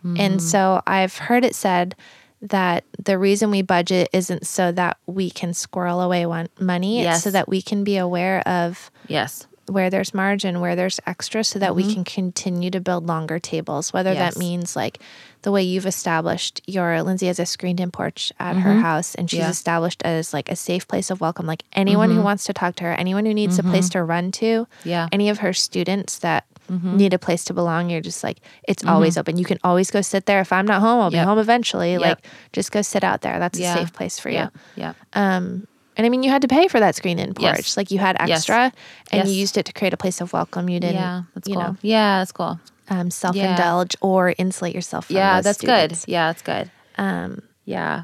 Mm-hmm. 0.05 0.19
And 0.19 0.41
so 0.41 0.81
I've 0.85 1.17
heard 1.17 1.45
it 1.45 1.55
said 1.55 1.95
that 2.41 2.83
the 3.03 3.17
reason 3.17 3.51
we 3.51 3.61
budget 3.61 4.09
isn't 4.13 4.47
so 4.47 4.71
that 4.71 4.97
we 5.05 5.29
can 5.29 5.53
squirrel 5.53 6.01
away 6.01 6.25
one 6.25 6.47
money, 6.59 6.99
it's 6.99 7.05
Yes. 7.05 7.23
so 7.23 7.31
that 7.31 7.47
we 7.47 7.61
can 7.61 7.83
be 7.83 7.97
aware 7.97 8.41
of 8.47 8.89
Yes. 9.07 9.45
Where 9.71 9.89
there's 9.89 10.13
margin, 10.13 10.59
where 10.59 10.75
there's 10.75 10.99
extra, 11.07 11.43
so 11.43 11.57
that 11.59 11.75
we 11.75 11.93
can 11.93 12.03
continue 12.03 12.69
to 12.71 12.79
build 12.79 13.07
longer 13.07 13.39
tables. 13.39 13.93
Whether 13.93 14.11
Mm-hmm. 14.11 14.19
Yes. 14.19 14.33
that 14.33 14.39
means 14.39 14.75
like 14.75 14.99
the 15.43 15.51
way 15.51 15.63
you've 15.63 15.85
established 15.87 16.61
your 16.67 17.01
Lindsay 17.01 17.27
has 17.27 17.39
a 17.39 17.45
screened 17.45 17.79
in 17.79 17.89
porch 17.91 18.31
at 18.39 18.55
her 18.57 18.75
house, 18.75 19.15
and 19.15 19.29
she's 19.29 19.39
Mm-hmm. 19.39 19.45
Yeah. 19.47 19.51
established 19.51 20.01
as 20.03 20.33
like 20.33 20.49
a 20.51 20.55
safe 20.55 20.87
place 20.87 21.09
of 21.09 21.21
welcome. 21.21 21.45
Like 21.45 21.63
anyone 21.73 22.11
who 22.11 22.21
wants 22.21 22.45
to 22.45 22.53
talk 22.53 22.75
to 22.75 22.83
her, 22.83 22.91
anyone 22.93 23.25
who 23.25 23.33
needs 23.33 23.57
a 23.57 23.63
place 23.63 23.89
to 23.89 24.03
run 24.03 24.31
to, 24.33 24.65
Mm-hmm. 24.65 24.89
Yeah. 24.89 25.07
any 25.11 25.29
of 25.29 25.39
her 25.39 25.53
students 25.53 26.19
that 26.19 26.45
need 26.69 27.13
a 27.13 27.19
place 27.19 27.43
to 27.45 27.53
belong, 27.53 27.89
you're 27.89 27.99
just 28.01 28.23
like 28.23 28.37
it's 28.63 28.85
always 28.85 29.17
open. 29.17 29.37
You 29.37 29.43
can 29.45 29.57
always 29.63 29.91
go 29.91 30.01
sit 30.01 30.25
there. 30.25 30.39
If 30.41 30.53
I'm 30.53 30.65
not 30.65 30.79
home, 30.81 31.01
I'll 31.01 31.09
be 31.11 31.17
Mm-hmm. 31.17 31.27
Home 31.27 31.39
eventually. 31.39 31.91
Yep. 31.93 32.01
Like 32.01 32.25
just 32.53 32.71
go 32.71 32.81
sit 32.81 33.03
out 33.03 33.21
there. 33.21 33.39
That's 33.39 33.59
Yeah. 33.59 33.75
a 33.75 33.77
safe 33.79 33.91
place 33.93 34.19
for 34.19 34.29
you. 34.29 34.35
Yeah. 34.35 34.49
Yeah. 34.75 34.93
Um, 35.13 35.67
and 35.97 36.05
I 36.05 36.09
mean, 36.09 36.23
you 36.23 36.29
had 36.29 36.41
to 36.43 36.47
pay 36.47 36.67
for 36.67 36.79
that 36.79 36.95
screen 36.95 37.19
in 37.19 37.33
porch. 37.33 37.57
Yes. 37.57 37.77
Like 37.77 37.91
you 37.91 37.99
had 37.99 38.15
Yes. 38.25 38.39
extra, 38.39 38.71
and 39.11 39.27
you 39.27 39.33
used 39.35 39.57
it 39.57 39.65
to 39.65 39.73
create 39.73 39.93
a 39.93 39.97
place 39.97 40.21
of 40.21 40.33
welcome. 40.33 40.69
You 40.69 40.79
didn't, 40.79 40.95
Yeah. 40.95 41.23
That's 41.35 41.47
you 41.47 41.55
cool. 41.55 41.63
know, 41.63 41.75
yeah, 41.81 42.19
that's 42.19 42.31
cool. 42.31 42.59
um, 42.89 43.09
self 43.11 43.35
indulge 43.35 43.95
or 44.01 44.33
insulate 44.37 44.73
yourself. 44.75 45.05
From 45.07 45.15
Yeah, 45.17 45.41
that's 45.41 45.57
students. 45.59 46.05
good. 46.05 46.11
Yeah, 46.11 46.27
that's 46.29 46.41
good. 46.41 46.71
Um, 46.97 47.41
Yeah. 47.65 48.03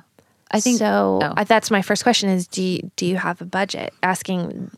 I 0.49 0.61
think 0.61 0.77
so. 0.79 1.19
oh. 1.21 1.33
I, 1.35 1.43
that's 1.43 1.69
my 1.69 1.81
first 1.81 2.03
question: 2.03 2.29
is 2.29 2.47
do 2.47 2.63
you, 2.63 2.89
do 2.95 3.05
you 3.05 3.17
have 3.17 3.41
a 3.41 3.45
budget? 3.45 3.93
Asking 4.01 4.71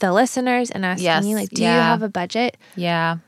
the 0.00 0.12
listeners 0.12 0.70
and 0.72 0.84
asking 0.84 1.06
Mm-hmm. 1.08 1.22
Yes. 1.22 1.26
you, 1.30 1.36
like, 1.36 1.48
do 1.50 1.62
you 1.62 1.68
have 1.68 2.02
a 2.02 2.08
budget? 2.08 2.56
Yeah. 2.74 3.18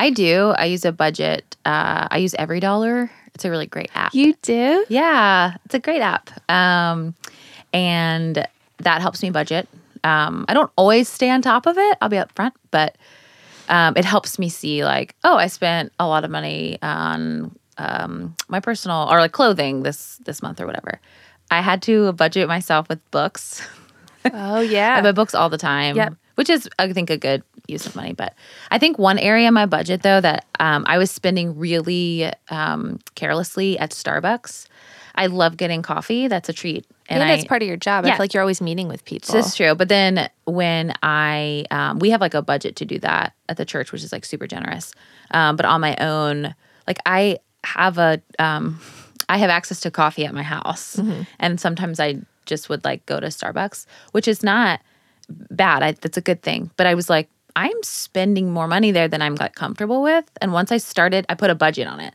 I 0.00 0.10
do. 0.10 0.52
I 0.58 0.64
use 0.66 0.84
a 0.84 0.90
budget. 0.92 1.56
Uh, 1.64 2.08
I 2.10 2.18
use 2.18 2.34
Every 2.34 2.58
Dollar. 2.60 3.10
It's 3.34 3.44
a 3.44 3.50
really 3.50 3.66
great 3.66 3.90
app. 3.94 4.14
You 4.14 4.34
do. 4.42 4.84
Yeah, 4.88 5.54
it's 5.64 5.74
a 5.74 5.78
great 5.78 6.00
app. 6.02 6.30
Um, 6.50 7.14
and 7.72 8.46
that 8.78 9.00
helps 9.00 9.22
me 9.22 9.30
budget. 9.30 9.68
Um, 10.04 10.44
I 10.48 10.54
don't 10.54 10.70
always 10.76 11.08
stay 11.08 11.28
on 11.30 11.42
top 11.42 11.66
of 11.66 11.76
it. 11.76 11.98
I'll 12.00 12.08
be 12.08 12.18
up 12.18 12.32
front, 12.32 12.54
but 12.70 12.96
um, 13.68 13.94
it 13.96 14.04
helps 14.04 14.38
me 14.38 14.48
see 14.48 14.84
like, 14.84 15.14
oh, 15.24 15.36
I 15.36 15.48
spent 15.48 15.92
a 15.98 16.06
lot 16.06 16.24
of 16.24 16.30
money 16.30 16.78
on 16.82 17.56
um, 17.78 18.34
my 18.48 18.60
personal 18.60 19.08
or 19.10 19.18
like 19.20 19.32
clothing 19.32 19.82
this 19.82 20.16
this 20.24 20.42
month 20.42 20.60
or 20.60 20.66
whatever. 20.66 21.00
I 21.50 21.60
had 21.62 21.82
to 21.82 22.12
budget 22.12 22.46
myself 22.48 22.88
with 22.88 22.98
books. 23.10 23.66
Oh 24.32 24.60
yeah, 24.60 24.94
I 24.98 25.02
buy 25.02 25.12
books 25.12 25.34
all 25.34 25.48
the 25.48 25.58
time, 25.58 25.96
Yep. 25.96 26.14
which 26.36 26.50
is 26.50 26.68
I 26.78 26.92
think 26.92 27.10
a 27.10 27.16
good 27.16 27.42
use 27.66 27.86
of 27.86 27.94
money. 27.96 28.12
But 28.12 28.34
I 28.70 28.78
think 28.78 28.98
one 28.98 29.18
area 29.18 29.48
in 29.48 29.54
my 29.54 29.66
budget 29.66 30.02
though 30.02 30.20
that 30.20 30.46
um, 30.60 30.84
I 30.88 30.98
was 30.98 31.10
spending 31.10 31.58
really 31.58 32.30
um, 32.50 32.98
carelessly 33.14 33.78
at 33.78 33.90
Starbucks. 33.90 34.66
I 35.14 35.26
love 35.26 35.56
getting 35.56 35.82
coffee. 35.82 36.28
That's 36.28 36.48
a 36.48 36.52
treat, 36.52 36.86
and 37.08 37.22
I, 37.22 37.28
that's 37.28 37.44
part 37.46 37.62
of 37.62 37.68
your 37.68 37.76
job. 37.76 38.04
I 38.04 38.08
Yeah. 38.08 38.14
feel 38.16 38.24
like 38.24 38.34
you're 38.34 38.42
always 38.42 38.60
meeting 38.60 38.88
with 38.88 39.04
people. 39.04 39.32
this 39.34 39.46
is 39.48 39.54
true. 39.56 39.74
But 39.74 39.88
then 39.88 40.28
when 40.44 40.92
I, 41.02 41.64
um, 41.70 41.98
we 41.98 42.10
have 42.10 42.20
like 42.20 42.34
a 42.34 42.42
budget 42.42 42.76
to 42.76 42.84
do 42.84 42.98
that 43.00 43.34
at 43.48 43.56
the 43.56 43.64
church, 43.64 43.92
which 43.92 44.02
is 44.04 44.12
like 44.12 44.24
super 44.24 44.46
generous. 44.46 44.92
Um, 45.30 45.56
but 45.56 45.66
on 45.66 45.80
my 45.80 45.96
own, 45.96 46.54
like 46.86 46.98
I 47.06 47.38
have 47.64 47.98
a, 47.98 48.20
um, 48.38 48.80
I 49.28 49.38
have 49.38 49.50
access 49.50 49.80
to 49.80 49.90
coffee 49.90 50.24
at 50.24 50.32
my 50.32 50.42
house, 50.42 50.98
and 51.38 51.60
sometimes 51.60 52.00
I 52.00 52.16
just 52.46 52.70
would 52.70 52.82
like 52.84 53.04
go 53.04 53.20
to 53.20 53.26
Starbucks, 53.26 53.84
which 54.12 54.26
is 54.26 54.42
not 54.42 54.80
bad. 55.50 55.82
I, 55.82 55.92
that's 55.92 56.16
a 56.16 56.22
good 56.22 56.40
thing. 56.42 56.70
But 56.78 56.86
I 56.86 56.94
was 56.94 57.10
like, 57.10 57.28
I'm 57.54 57.76
spending 57.82 58.52
more 58.52 58.66
money 58.68 58.90
there 58.90 59.06
than 59.08 59.20
I'm 59.20 59.34
like 59.34 59.54
comfortable 59.54 60.02
with. 60.02 60.24
And 60.40 60.52
once 60.54 60.72
I 60.72 60.78
started, 60.78 61.26
I 61.28 61.34
put 61.34 61.50
a 61.50 61.54
budget 61.54 61.86
on 61.88 62.00
it. 62.00 62.14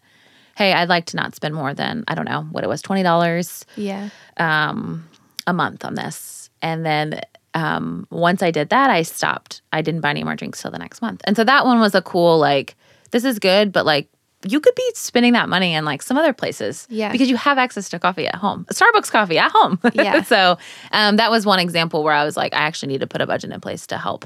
Hey, 0.55 0.73
I'd 0.73 0.89
like 0.89 1.05
to 1.07 1.17
not 1.17 1.35
spend 1.35 1.55
more 1.55 1.73
than 1.73 2.03
I 2.07 2.15
don't 2.15 2.25
know 2.25 2.43
what 2.51 2.63
it 2.63 2.67
was, 2.67 2.81
twenty 2.81 3.03
dollars 3.03 3.65
yeah. 3.75 4.09
um, 4.37 5.07
a 5.47 5.53
month 5.53 5.83
on 5.85 5.95
this. 5.95 6.49
And 6.61 6.85
then 6.85 7.21
um, 7.53 8.07
once 8.09 8.41
I 8.41 8.51
did 8.51 8.69
that, 8.69 8.89
I 8.89 9.03
stopped. 9.03 9.61
I 9.71 9.81
didn't 9.81 10.01
buy 10.01 10.09
any 10.09 10.23
more 10.23 10.35
drinks 10.35 10.61
till 10.61 10.71
the 10.71 10.79
next 10.79 11.01
month. 11.01 11.21
And 11.25 11.35
so 11.35 11.43
that 11.43 11.65
one 11.65 11.79
was 11.79 11.93
a 11.95 12.01
cool, 12.01 12.39
like, 12.39 12.75
this 13.11 13.23
is 13.23 13.39
good, 13.39 13.71
but 13.71 13.85
like, 13.85 14.09
you 14.45 14.59
could 14.59 14.75
be 14.75 14.91
spending 14.93 15.33
that 15.33 15.47
money 15.47 15.73
in 15.73 15.85
like 15.85 16.01
some 16.01 16.17
other 16.17 16.33
places. 16.33 16.85
Yeah. 16.89 17.11
Because 17.11 17.29
you 17.29 17.37
have 17.37 17.57
access 17.57 17.89
to 17.89 17.99
coffee 17.99 18.27
at 18.27 18.35
home, 18.35 18.65
Starbucks 18.71 19.09
coffee 19.09 19.37
at 19.37 19.51
home. 19.51 19.79
Yeah. 19.93 20.23
so 20.23 20.57
um, 20.91 21.17
that 21.17 21.31
was 21.31 21.45
one 21.45 21.59
example 21.59 22.03
where 22.03 22.13
I 22.13 22.25
was 22.25 22.35
like, 22.35 22.53
I 22.53 22.59
actually 22.59 22.93
need 22.93 23.01
to 23.01 23.07
put 23.07 23.21
a 23.21 23.27
budget 23.27 23.51
in 23.51 23.61
place 23.61 23.87
to 23.87 23.97
help. 23.97 24.25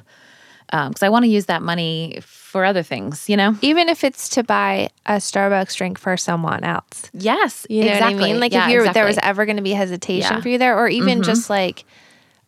Because 0.70 1.02
I 1.04 1.10
want 1.10 1.24
to 1.24 1.30
use 1.30 1.46
that 1.46 1.62
money 1.62 2.20
for 2.24 2.66
other 2.66 2.84
things, 2.84 3.30
you 3.30 3.38
know? 3.38 3.56
Even 3.62 3.88
if 3.90 4.04
it's 4.04 4.28
to 4.30 4.44
buy 4.44 4.90
a 5.06 5.14
Starbucks 5.14 5.76
drink 5.78 5.98
for 5.98 6.18
someone 6.18 6.64
else. 6.64 7.10
Yes. 7.14 7.66
You 7.70 7.86
know 7.86 7.92
exactly. 7.92 8.16
what 8.16 8.24
I 8.24 8.28
mean? 8.34 8.40
Like 8.40 8.52
Yeah, 8.52 8.66
if 8.68 8.72
you're, 8.74 8.94
there 8.94 9.06
was 9.06 9.18
ever 9.24 9.46
going 9.46 9.58
to 9.58 9.64
be 9.64 9.72
hesitation 9.72 10.22
Yeah. 10.24 10.32
Mm-hmm. 10.34 10.42
for 10.42 10.50
you 10.50 10.58
there, 10.58 10.78
or 10.78 10.88
even 10.90 11.24
just 11.24 11.50
like, 11.50 11.86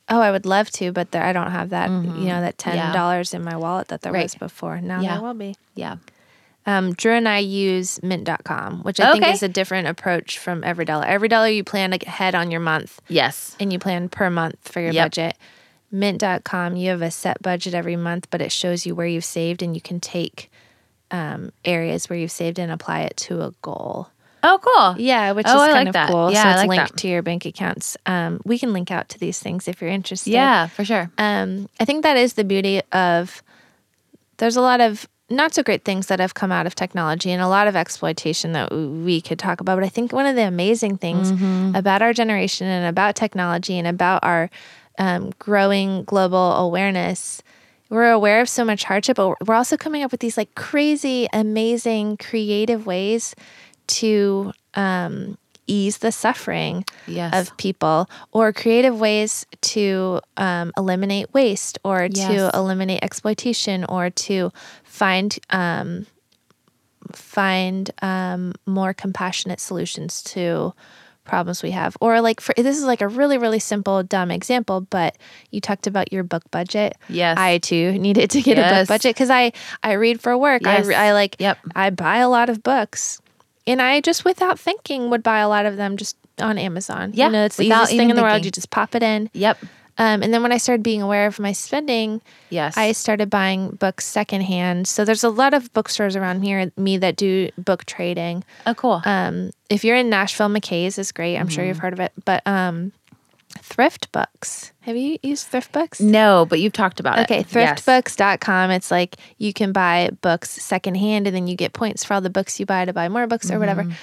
oh, 0.09 0.19
I 0.19 0.31
would 0.31 0.45
love 0.45 0.69
to, 0.71 0.91
but 0.91 1.11
there, 1.11 1.23
I 1.23 1.31
don't 1.33 1.51
have 1.51 1.69
that, 1.69 1.89
you 1.89 2.25
know, 2.27 2.41
that 2.41 2.57
ten 2.57 2.73
Mm-hmm. 2.77 2.87
Yeah. 2.87 2.93
dollars 2.93 3.33
in 3.33 3.43
my 3.43 3.55
wallet 3.55 3.87
that 3.89 4.01
there 4.01 4.11
Right. 4.11 4.23
was 4.23 4.35
before. 4.35 4.81
Now 4.81 4.99
Yeah. 5.01 5.13
there 5.15 5.21
will 5.23 5.33
be. 5.33 5.55
Yeah. 5.75 5.97
Um, 6.65 6.93
Drew 6.93 7.13
and 7.13 7.27
I 7.27 7.37
use 7.39 8.03
Mint.com, 8.03 8.83
which 8.83 8.99
I 8.99 9.13
think 9.13 9.25
is 9.27 9.41
a 9.43 9.47
different 9.47 9.87
approach 9.87 10.37
from 10.37 10.63
Every 10.63 10.83
Dollar. 10.85 11.05
Every 11.05 11.27
Dollar 11.29 11.47
you 11.47 11.63
plan 11.63 11.93
ahead 11.93 12.35
on 12.35 12.51
your 12.51 12.59
month, 12.59 12.99
Yes. 13.07 13.55
and 13.59 13.71
you 13.71 13.79
plan 13.79 14.09
per 14.09 14.29
month 14.29 14.67
for 14.67 14.79
your 14.81 14.91
Yep. 14.91 15.05
budget. 15.05 15.37
Mint.com, 15.91 16.75
you 16.75 16.89
have 16.89 17.01
a 17.01 17.11
set 17.11 17.41
budget 17.41 17.73
every 17.73 17.95
month, 17.95 18.27
but 18.29 18.41
it 18.41 18.51
shows 18.51 18.85
you 18.85 18.93
where 18.95 19.07
you've 19.07 19.25
saved, 19.25 19.61
and 19.63 19.75
you 19.75 19.81
can 19.81 19.99
take 19.99 20.51
um, 21.11 21.51
areas 21.65 22.09
where 22.09 22.19
you've 22.19 22.31
saved 22.31 22.59
and 22.59 22.71
apply 22.71 23.01
it 23.01 23.17
to 23.17 23.41
a 23.41 23.51
goal. 23.61 24.09
Oh, 24.41 24.59
cool. 24.61 25.01
Yeah, 25.03 25.33
which 25.33 25.45
Oh, 25.49 25.55
is 25.55 25.61
I 25.61 25.65
kind 25.67 25.73
like 25.73 25.87
of 25.87 25.93
that. 25.93 26.09
cool. 26.09 26.31
Yeah, 26.31 26.43
so 26.43 26.49
it's 26.49 26.57
like 26.59 26.69
linked 26.69 26.91
that. 26.93 26.97
to 26.99 27.07
your 27.09 27.21
bank 27.21 27.45
accounts. 27.45 27.97
Um, 28.05 28.39
we 28.45 28.57
can 28.57 28.71
link 28.71 28.89
out 28.91 29.09
to 29.09 29.19
these 29.19 29.39
things 29.39 29.67
if 29.67 29.81
you're 29.81 29.89
interested. 29.89 30.31
Yeah, 30.31 30.67
for 30.67 30.85
sure. 30.85 31.11
Um, 31.17 31.67
I 31.79 31.85
think 31.85 32.03
that 32.03 32.15
is 32.17 32.33
the 32.33 32.43
beauty 32.45 32.81
of. 32.91 33.41
There's 34.37 34.55
a 34.55 34.61
lot 34.61 34.79
of 34.79 35.09
not 35.29 35.53
so 35.53 35.61
great 35.61 35.83
things 35.83 36.07
that 36.07 36.19
have 36.21 36.33
come 36.33 36.51
out 36.51 36.65
of 36.65 36.73
technology 36.73 37.29
and 37.31 37.41
a 37.41 37.47
lot 37.49 37.67
of 37.67 37.75
exploitation 37.75 38.53
that 38.53 38.71
we 38.71 39.19
could 39.21 39.37
talk 39.37 39.59
about. 39.59 39.75
But 39.75 39.83
I 39.83 39.89
think 39.89 40.13
one 40.13 40.25
of 40.25 40.35
the 40.35 40.47
amazing 40.47 40.97
things 40.97 41.31
Mm-hmm. 41.33 41.75
about 41.75 42.01
our 42.01 42.13
generation 42.13 42.65
and 42.67 42.87
about 42.87 43.15
technology 43.15 43.77
and 43.77 43.85
about 43.87 44.23
our 44.23 44.49
um, 44.99 45.31
growing 45.39 46.03
global 46.03 46.53
awareness, 46.53 47.41
we're 47.89 48.11
aware 48.11 48.41
of 48.41 48.47
so 48.49 48.63
much 48.63 48.83
hardship, 48.83 49.15
but 49.17 49.35
we're 49.47 49.55
also 49.55 49.75
coming 49.77 50.03
up 50.03 50.11
with 50.11 50.19
these 50.19 50.37
like 50.37 50.53
crazy, 50.53 51.27
amazing, 51.33 52.17
creative 52.17 52.85
ways 52.85 53.33
to 53.87 54.51
um, 54.75 55.37
ease 55.65 55.97
the 55.99 56.11
suffering 56.11 56.83
Yes. 57.07 57.33
of 57.49 57.57
people 57.57 58.07
or 58.31 58.53
creative 58.53 58.99
ways 58.99 59.45
to 59.61 60.19
um, 60.37 60.71
eliminate 60.77 61.33
waste 61.33 61.79
or 61.83 62.07
Yes. 62.11 62.27
to 62.27 62.51
eliminate 62.57 62.99
exploitation 63.03 63.85
or 63.85 64.11
to 64.11 64.51
find 64.83 65.39
um, 65.49 66.05
find 67.13 67.89
um, 68.01 68.53
more 68.65 68.93
compassionate 68.93 69.59
solutions 69.59 70.21
to 70.21 70.73
problems 71.29 71.61
we 71.63 71.71
have. 71.71 71.95
Or 72.01 72.19
like 72.21 72.41
for 72.41 72.53
this 72.57 72.77
is 72.77 72.83
like 72.83 73.01
a 73.01 73.07
really 73.07 73.37
really 73.37 73.59
simple 73.59 74.01
dumb 74.03 74.31
example 74.31 74.81
but 74.81 75.15
you 75.51 75.61
talked 75.61 75.87
about 75.87 76.11
your 76.11 76.23
book 76.23 76.43
budget. 76.51 76.97
Yes. 77.07 77.37
i 77.37 77.59
too 77.59 77.93
needed 77.99 78.29
to 78.31 78.41
get 78.41 78.57
a 78.57 78.65
book 78.75 78.87
budget 78.89 79.15
because 79.15 79.29
i 79.29 79.51
i 79.83 79.93
read 79.93 80.19
for 80.19 80.37
work. 80.37 80.65
I, 80.65 80.77
Yes. 80.77 80.85
re- 80.87 80.95
I 80.95 81.13
like 81.13 81.35
Yep. 81.39 81.57
i 81.75 81.89
buy 81.91 82.17
a 82.17 82.29
lot 82.29 82.49
of 82.49 82.61
books. 82.63 83.21
And 83.67 83.81
i 83.81 84.01
just 84.01 84.25
without 84.25 84.59
thinking 84.59 85.09
would 85.11 85.23
buy 85.23 85.39
a 85.39 85.47
lot 85.47 85.65
of 85.65 85.77
them 85.77 85.95
just 85.97 86.17
on 86.41 86.57
amazon. 86.57 87.11
Yeah, 87.13 87.27
you 87.27 87.31
know 87.33 87.45
it's 87.45 87.57
the 87.57 87.65
easiest 87.65 87.91
thing 87.91 88.09
in 88.09 88.15
the 88.15 88.23
world. 88.23 88.43
you 88.45 88.51
just 88.51 88.69
pop 88.71 88.95
it 88.95 89.03
in. 89.03 89.29
Yep. 89.33 89.57
Um, 89.99 90.23
and 90.23 90.33
then 90.33 90.41
when 90.41 90.51
I 90.51 90.57
started 90.57 90.81
being 90.81 91.01
aware 91.03 91.27
of 91.27 91.37
my 91.39 91.51
spending, 91.51 92.21
Yes. 92.49 92.75
I 92.77 92.93
started 92.93 93.29
buying 93.29 93.71
books 93.71 94.05
secondhand. 94.07 94.87
So 94.87 95.05
there's 95.05 95.23
a 95.23 95.29
lot 95.29 95.53
of 95.53 95.71
bookstores 95.73 96.15
around 96.15 96.41
here, 96.41 96.71
me 96.77 96.97
that 96.97 97.15
do 97.15 97.49
book 97.57 97.85
trading. 97.85 98.43
oh, 98.65 98.73
cool. 98.73 99.01
Um, 99.05 99.51
if 99.69 99.83
you're 99.83 99.95
in 99.97 100.09
Nashville, 100.09 100.49
McKay's 100.49 100.97
is 100.97 101.11
great. 101.11 101.37
I'm 101.37 101.47
sure 101.49 101.61
Mm-hmm. 101.63 101.67
you've 101.67 101.77
heard 101.79 101.93
of 101.93 101.99
it. 101.99 102.11
But 102.25 102.41
um, 102.47 102.91
Thrift 103.61 104.11
Books. 104.11 104.71
Have 104.81 104.95
you 104.95 105.17
used 105.21 105.47
Thrift 105.47 105.71
Books? 105.71 105.99
no, 105.99 106.45
but 106.49 106.59
you've 106.59 106.73
talked 106.73 106.99
about 106.99 107.19
Okay, 107.19 107.39
it. 107.39 107.47
Okay, 107.55 107.65
thriftbooks.com. 107.65 108.71
It's 108.71 108.89
like 108.91 109.17
you 109.37 109.53
can 109.53 109.71
buy 109.71 110.09
books 110.21 110.49
secondhand 110.49 111.27
and 111.27 111.35
then 111.35 111.47
you 111.47 111.55
get 111.55 111.73
points 111.73 112.03
for 112.03 112.13
all 112.15 112.21
the 112.21 112.29
books 112.29 112.59
you 112.59 112.65
buy 112.65 112.85
to 112.85 112.93
buy 112.93 113.09
more 113.09 113.27
books 113.27 113.51
or 113.51 113.59
whatever. 113.59 113.83
Mm-hmm. 113.83 113.93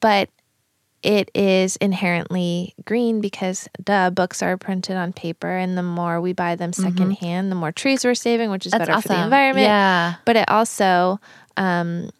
But 0.00 0.28
it 1.02 1.30
is 1.34 1.76
inherently 1.76 2.74
green 2.84 3.20
because 3.20 3.68
duh, 3.82 4.10
books 4.10 4.42
are 4.42 4.56
printed 4.56 4.96
on 4.96 5.12
paper 5.12 5.50
and 5.50 5.76
the 5.76 5.82
more 5.82 6.20
we 6.20 6.32
buy 6.32 6.54
them 6.54 6.72
secondhand, 6.72 7.50
the 7.50 7.56
more 7.56 7.72
trees 7.72 8.04
we're 8.04 8.14
saving, 8.14 8.50
which 8.50 8.66
is 8.66 8.72
Mm-hmm. 8.72 8.78
That's 8.78 8.88
better 8.88 9.02
for 9.02 9.08
the 9.08 9.24
environment. 9.24 9.66
Yeah. 9.66 10.14
But 10.24 10.36
it 10.36 10.48
also 10.48 11.20
um, 11.56 12.10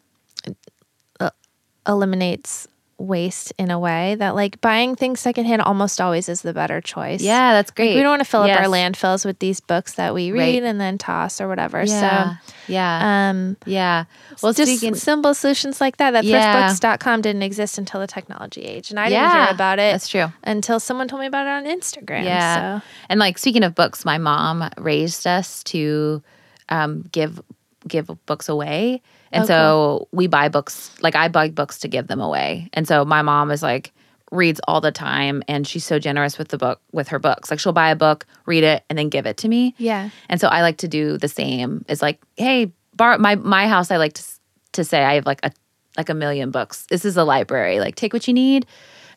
eliminates 1.87 2.69
waste 3.03 3.53
in 3.59 3.71
a 3.71 3.79
way 3.79 4.15
that 4.15 4.35
like 4.35 4.61
buying 4.61 4.95
things 4.97 5.21
secondhand 5.21 5.61
almost 5.63 6.01
always 6.01 6.29
is 6.29 6.43
the 6.43 6.53
better 6.53 6.81
choice. 6.81 7.21
Yeah, 7.21 7.53
that's 7.53 7.71
great. 7.71 7.95
We 7.97 8.01
don't 8.03 8.11
want 8.11 8.21
to 8.21 8.25
fill 8.29 8.43
up 8.43 8.51
our 8.51 8.67
landfills 8.67 9.25
with 9.25 9.39
these 9.41 9.61
books 9.61 9.95
that 9.95 10.15
we 10.15 10.31
read 10.33 10.39
Right. 10.39 10.63
and 10.63 10.81
then 10.81 10.99
toss 10.99 11.41
or 11.41 11.49
whatever. 11.49 11.83
Yeah. 11.85 12.37
So, 12.47 12.53
yeah. 12.69 13.29
um, 13.31 13.57
yeah. 13.67 14.05
Well, 14.43 14.53
just 14.53 14.71
speaking. 14.77 14.95
simple 14.95 15.35
solutions 15.35 15.81
like 15.81 15.97
that. 15.97 16.13
That 16.13 16.25
Yeah. 16.25 16.69
thriftbooks.com 16.71 17.21
didn't 17.23 17.43
exist 17.43 17.79
until 17.79 18.01
the 18.01 18.07
technology 18.07 18.63
age. 18.63 18.91
And 18.91 19.01
I 19.01 19.09
didn't 19.09 19.23
Yeah, 19.23 19.45
hear 19.47 19.55
about 19.55 19.79
it 19.79 19.93
that's 19.93 20.09
true. 20.09 20.33
until 20.45 20.79
someone 20.81 21.09
told 21.09 21.21
me 21.21 21.27
about 21.27 21.47
it 21.47 21.51
on 21.51 21.65
Instagram. 21.65 22.25
Yeah. 22.25 22.79
So, 22.81 22.85
And 23.09 23.19
like 23.21 23.39
speaking 23.39 23.65
of 23.65 23.75
books, 23.75 24.05
my 24.05 24.19
mom 24.19 24.71
raised 24.79 25.27
us 25.27 25.63
to 25.65 26.23
um, 26.69 27.05
give 27.13 27.41
give 27.89 28.11
books 28.27 28.49
away. 28.49 29.03
And 29.33 29.45
Oh, 29.45 29.47
so 29.47 30.09
we 30.13 30.27
buy 30.27 30.49
books, 30.49 30.95
like 31.03 31.15
I 31.17 31.29
buy 31.29 31.51
books 31.51 31.79
to 31.81 31.89
give 31.89 32.07
them 32.09 32.21
away. 32.21 32.69
And 32.73 32.87
so 32.87 33.05
my 33.05 33.23
mom 33.23 33.51
is 33.51 33.63
like 33.63 33.93
reads 34.31 34.61
all 34.67 34.81
the 34.81 34.93
time 34.93 35.43
and 35.49 35.67
she's 35.67 35.85
so 35.85 35.99
generous 35.99 36.39
with 36.39 36.49
the 36.49 36.59
book 36.59 36.81
with 36.93 37.09
her 37.09 37.19
books. 37.19 37.51
Like 37.51 37.61
she'll 37.61 37.73
buy 37.73 37.91
a 37.91 37.97
book, 37.97 38.27
read 38.47 38.65
it 38.65 38.85
and 38.89 38.99
then 38.99 39.09
give 39.11 39.27
it 39.27 39.37
to 39.39 39.49
me. 39.49 39.75
yeah. 39.79 40.11
And 40.29 40.41
so 40.41 40.49
I 40.49 40.63
like 40.63 40.79
to 40.79 40.89
do 40.89 41.19
the 41.19 41.29
same. 41.29 41.85
It's 41.89 42.01
like, 42.03 42.19
hey, 42.37 42.73
bar 42.95 43.19
my 43.19 43.37
my 43.37 43.69
house 43.69 43.91
I 43.91 43.97
like 43.99 44.15
to 44.15 44.25
to 44.73 44.85
say 44.85 45.03
I 45.05 45.15
have 45.15 45.27
like 45.27 45.41
a 45.45 45.51
like 45.99 46.09
a 46.09 46.15
million 46.15 46.51
books. 46.51 46.87
This 46.89 47.05
is 47.05 47.17
a 47.19 47.25
library. 47.25 47.79
Like 47.81 47.95
take 47.97 48.13
what 48.15 48.27
you 48.27 48.33
need. 48.35 48.65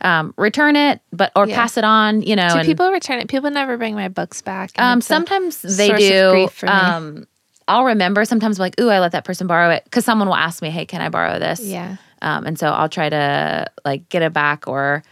Um, 0.02 0.34
return 0.38 0.76
it, 0.76 1.00
but 1.14 1.32
or 1.38 1.48
Yeah. 1.48 1.56
pass 1.56 1.78
it 1.78 1.86
on, 1.86 2.22
you 2.22 2.36
know. 2.36 2.50
Do 2.50 2.58
and- 2.60 2.66
people 2.68 2.92
return 2.92 3.20
it? 3.20 3.30
People 3.30 3.50
never 3.50 3.78
bring 3.78 3.96
my 3.96 4.10
books 4.10 4.42
back. 4.42 4.72
um, 4.78 5.00
sometimes 5.00 5.62
they 5.62 5.88
do. 5.98 6.32
grief 6.32 6.52
for 6.52 6.66
me. 6.66 6.72
Um, 6.74 7.28
I'll 7.68 7.86
remember 7.86 8.26
sometimes 8.26 8.60
like, 8.60 8.80
ooh, 8.80 8.90
I 8.90 9.00
let 9.00 9.12
that 9.14 9.26
person 9.26 9.48
borrow 9.48 9.70
it 9.72 9.84
because 9.86 10.06
someone 10.06 10.28
will 10.28 10.36
ask 10.36 10.62
me, 10.62 10.70
hey, 10.70 10.86
can 10.86 11.02
I 11.02 11.10
borrow 11.10 11.40
this? 11.40 11.60
Yeah. 11.62 11.98
Um, 12.22 12.46
and 12.46 12.60
so 12.60 12.68
I'll 12.68 12.90
try 12.90 13.10
to 13.10 13.68
like 13.84 14.08
get 14.10 14.22
it 14.22 14.34
back 14.34 14.68
or, 14.68 15.04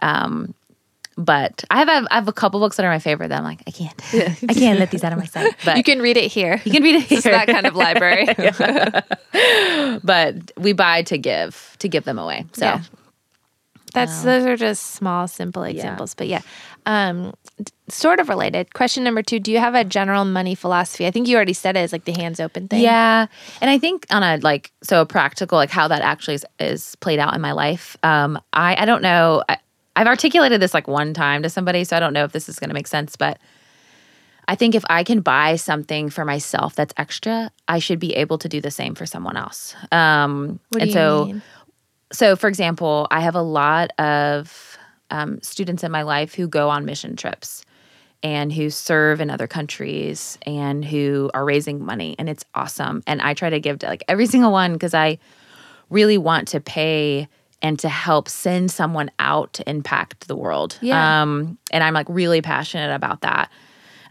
um, 0.00 0.54
but 1.16 1.62
I 1.70 1.78
have 1.78 2.06
I 2.10 2.14
have 2.14 2.26
a 2.28 2.32
couple 2.32 2.58
books 2.60 2.76
that 2.76 2.86
are 2.86 2.90
my 2.90 2.98
favorite 2.98 3.28
that 3.28 3.38
I'm 3.38 3.44
like 3.44 3.62
I 3.66 3.70
can't 3.70 4.00
I 4.48 4.54
can't 4.54 4.78
let 4.78 4.90
these 4.90 5.04
out 5.04 5.12
of 5.12 5.18
my 5.18 5.26
sight. 5.26 5.54
But 5.64 5.76
you 5.76 5.82
can 5.82 6.00
read 6.00 6.16
it 6.16 6.32
here. 6.32 6.60
you 6.64 6.72
can 6.72 6.82
read 6.82 6.96
it 6.96 7.02
here. 7.02 7.18
It's 7.18 7.24
that 7.24 7.48
kind 7.48 7.66
of 7.66 7.76
library. 7.76 8.26
but 10.02 10.52
we 10.56 10.72
buy 10.72 11.02
to 11.02 11.18
give 11.18 11.76
to 11.80 11.88
give 11.88 12.04
them 12.04 12.18
away. 12.18 12.46
So 12.52 12.64
Yeah. 12.64 12.82
That's 13.94 14.22
those 14.22 14.46
are 14.46 14.56
just 14.56 14.92
small, 14.92 15.28
simple 15.28 15.64
examples. 15.64 16.14
But 16.14 16.26
yeah, 16.26 16.40
um, 16.86 17.34
sort 17.88 18.20
of 18.20 18.28
related. 18.28 18.74
Question 18.74 19.04
number 19.04 19.22
two: 19.22 19.38
Do 19.38 19.52
you 19.52 19.58
have 19.58 19.74
a 19.74 19.84
general 19.84 20.24
money 20.24 20.54
philosophy? 20.54 21.06
I 21.06 21.10
think 21.10 21.28
you 21.28 21.36
already 21.36 21.52
said 21.52 21.76
it 21.76 21.80
is 21.80 21.92
like 21.92 22.04
the 22.04 22.12
hands 22.12 22.40
open 22.40 22.68
thing. 22.68 22.82
Yeah. 22.82 23.26
And 23.60 23.70
I 23.70 23.78
think 23.78 24.06
on 24.10 24.22
a 24.22 24.38
like 24.38 24.72
so 24.82 25.04
practical, 25.04 25.56
like 25.56 25.70
how 25.70 25.88
that 25.88 26.02
actually 26.02 26.34
is, 26.34 26.46
is 26.58 26.96
played 26.96 27.18
out 27.18 27.34
in 27.34 27.40
my 27.40 27.52
life. 27.52 27.96
Um, 28.02 28.40
I 28.52 28.82
I 28.82 28.84
don't 28.84 29.02
know. 29.02 29.42
I, 29.48 29.58
I've 29.94 30.06
articulated 30.06 30.60
this 30.60 30.74
like 30.74 30.88
one 30.88 31.14
time 31.14 31.42
to 31.42 31.50
somebody, 31.50 31.84
so 31.84 31.96
I 31.96 32.00
don't 32.00 32.12
know 32.12 32.24
if 32.24 32.32
this 32.32 32.48
is 32.48 32.58
going 32.58 32.70
to 32.70 32.74
make 32.74 32.86
sense, 32.86 33.16
but 33.16 33.38
I 34.48 34.54
think 34.54 34.74
if 34.74 34.84
I 34.88 35.04
can 35.04 35.20
buy 35.20 35.56
something 35.56 36.10
for 36.10 36.24
myself 36.24 36.74
that's 36.74 36.94
extra, 36.96 37.50
I 37.68 37.78
should 37.78 37.98
be 37.98 38.14
able 38.14 38.38
to 38.38 38.48
do 38.48 38.60
the 38.60 38.70
same 38.70 38.94
for 38.94 39.06
someone 39.06 39.36
else. 39.36 39.74
Um, 39.92 40.60
and 40.78 40.90
so 40.90 41.26
mean? 41.26 41.42
so 42.12 42.36
for 42.36 42.48
example 42.48 43.08
i 43.10 43.20
have 43.20 43.34
a 43.34 43.42
lot 43.42 43.90
of 43.98 44.71
um, 45.12 45.40
students 45.42 45.84
in 45.84 45.92
my 45.92 46.02
life 46.02 46.34
who 46.34 46.48
go 46.48 46.68
on 46.70 46.84
mission 46.84 47.14
trips 47.16 47.64
and 48.24 48.52
who 48.52 48.70
serve 48.70 49.20
in 49.20 49.30
other 49.30 49.46
countries 49.46 50.38
and 50.46 50.84
who 50.84 51.30
are 51.34 51.44
raising 51.44 51.84
money 51.84 52.14
and 52.18 52.28
it's 52.28 52.44
awesome 52.54 53.02
and 53.06 53.20
i 53.22 53.34
try 53.34 53.50
to 53.50 53.60
give 53.60 53.78
to 53.80 53.86
like 53.86 54.02
every 54.08 54.26
single 54.34 54.52
one 54.52 54.72
because 54.72 54.94
i 54.94 55.18
really 55.90 56.16
want 56.18 56.48
to 56.48 56.60
pay 56.60 57.28
and 57.60 57.78
to 57.78 57.88
help 57.88 58.28
send 58.28 58.70
someone 58.70 59.10
out 59.18 59.52
to 59.52 59.68
impact 59.68 60.26
the 60.28 60.36
world 60.36 60.78
Yeah. 60.80 61.22
um, 61.22 61.58
and 61.72 61.84
i'm 61.84 61.94
like 61.94 62.06
really 62.08 62.40
passionate 62.42 62.94
about 62.94 63.20
that 63.22 63.50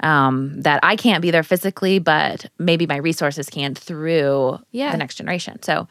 um, 0.02 0.62
that 0.62 0.80
i 0.84 0.96
can't 0.96 1.22
be 1.22 1.32
there 1.32 1.44
physically 1.44 1.98
but 2.00 2.46
maybe 2.60 2.86
my 2.88 2.98
resources 2.98 3.50
can 3.50 3.76
through 3.76 4.60
Yeah. 4.72 4.92
the 4.92 4.98
next 4.98 5.16
generation 5.16 5.62
so 5.64 5.88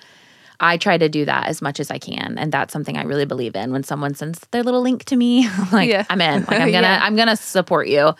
I 0.60 0.76
try 0.76 0.98
to 0.98 1.08
do 1.08 1.24
that 1.24 1.46
as 1.46 1.62
much 1.62 1.80
as 1.80 1.90
I 1.90 1.98
can, 1.98 2.36
and 2.38 2.52
that's 2.52 2.72
something 2.72 2.96
I 2.96 3.02
really 3.02 3.24
believe 3.24 3.56
in. 3.56 3.72
When 3.72 3.82
someone 3.82 4.14
sends 4.14 4.38
their 4.50 4.62
little 4.62 4.82
link 4.82 5.04
to 5.06 5.16
me, 5.16 5.48
I'm 5.48 5.70
like 5.72 5.88
Yeah. 5.88 6.04
I'm 6.10 6.20
in. 6.20 6.40
Like 6.44 6.60
I'm 6.60 6.70
gonna 6.72 6.86
Yeah. 6.86 7.00
I'm 7.02 7.16
gonna 7.16 7.36
support 7.36 7.88
you, 7.88 8.14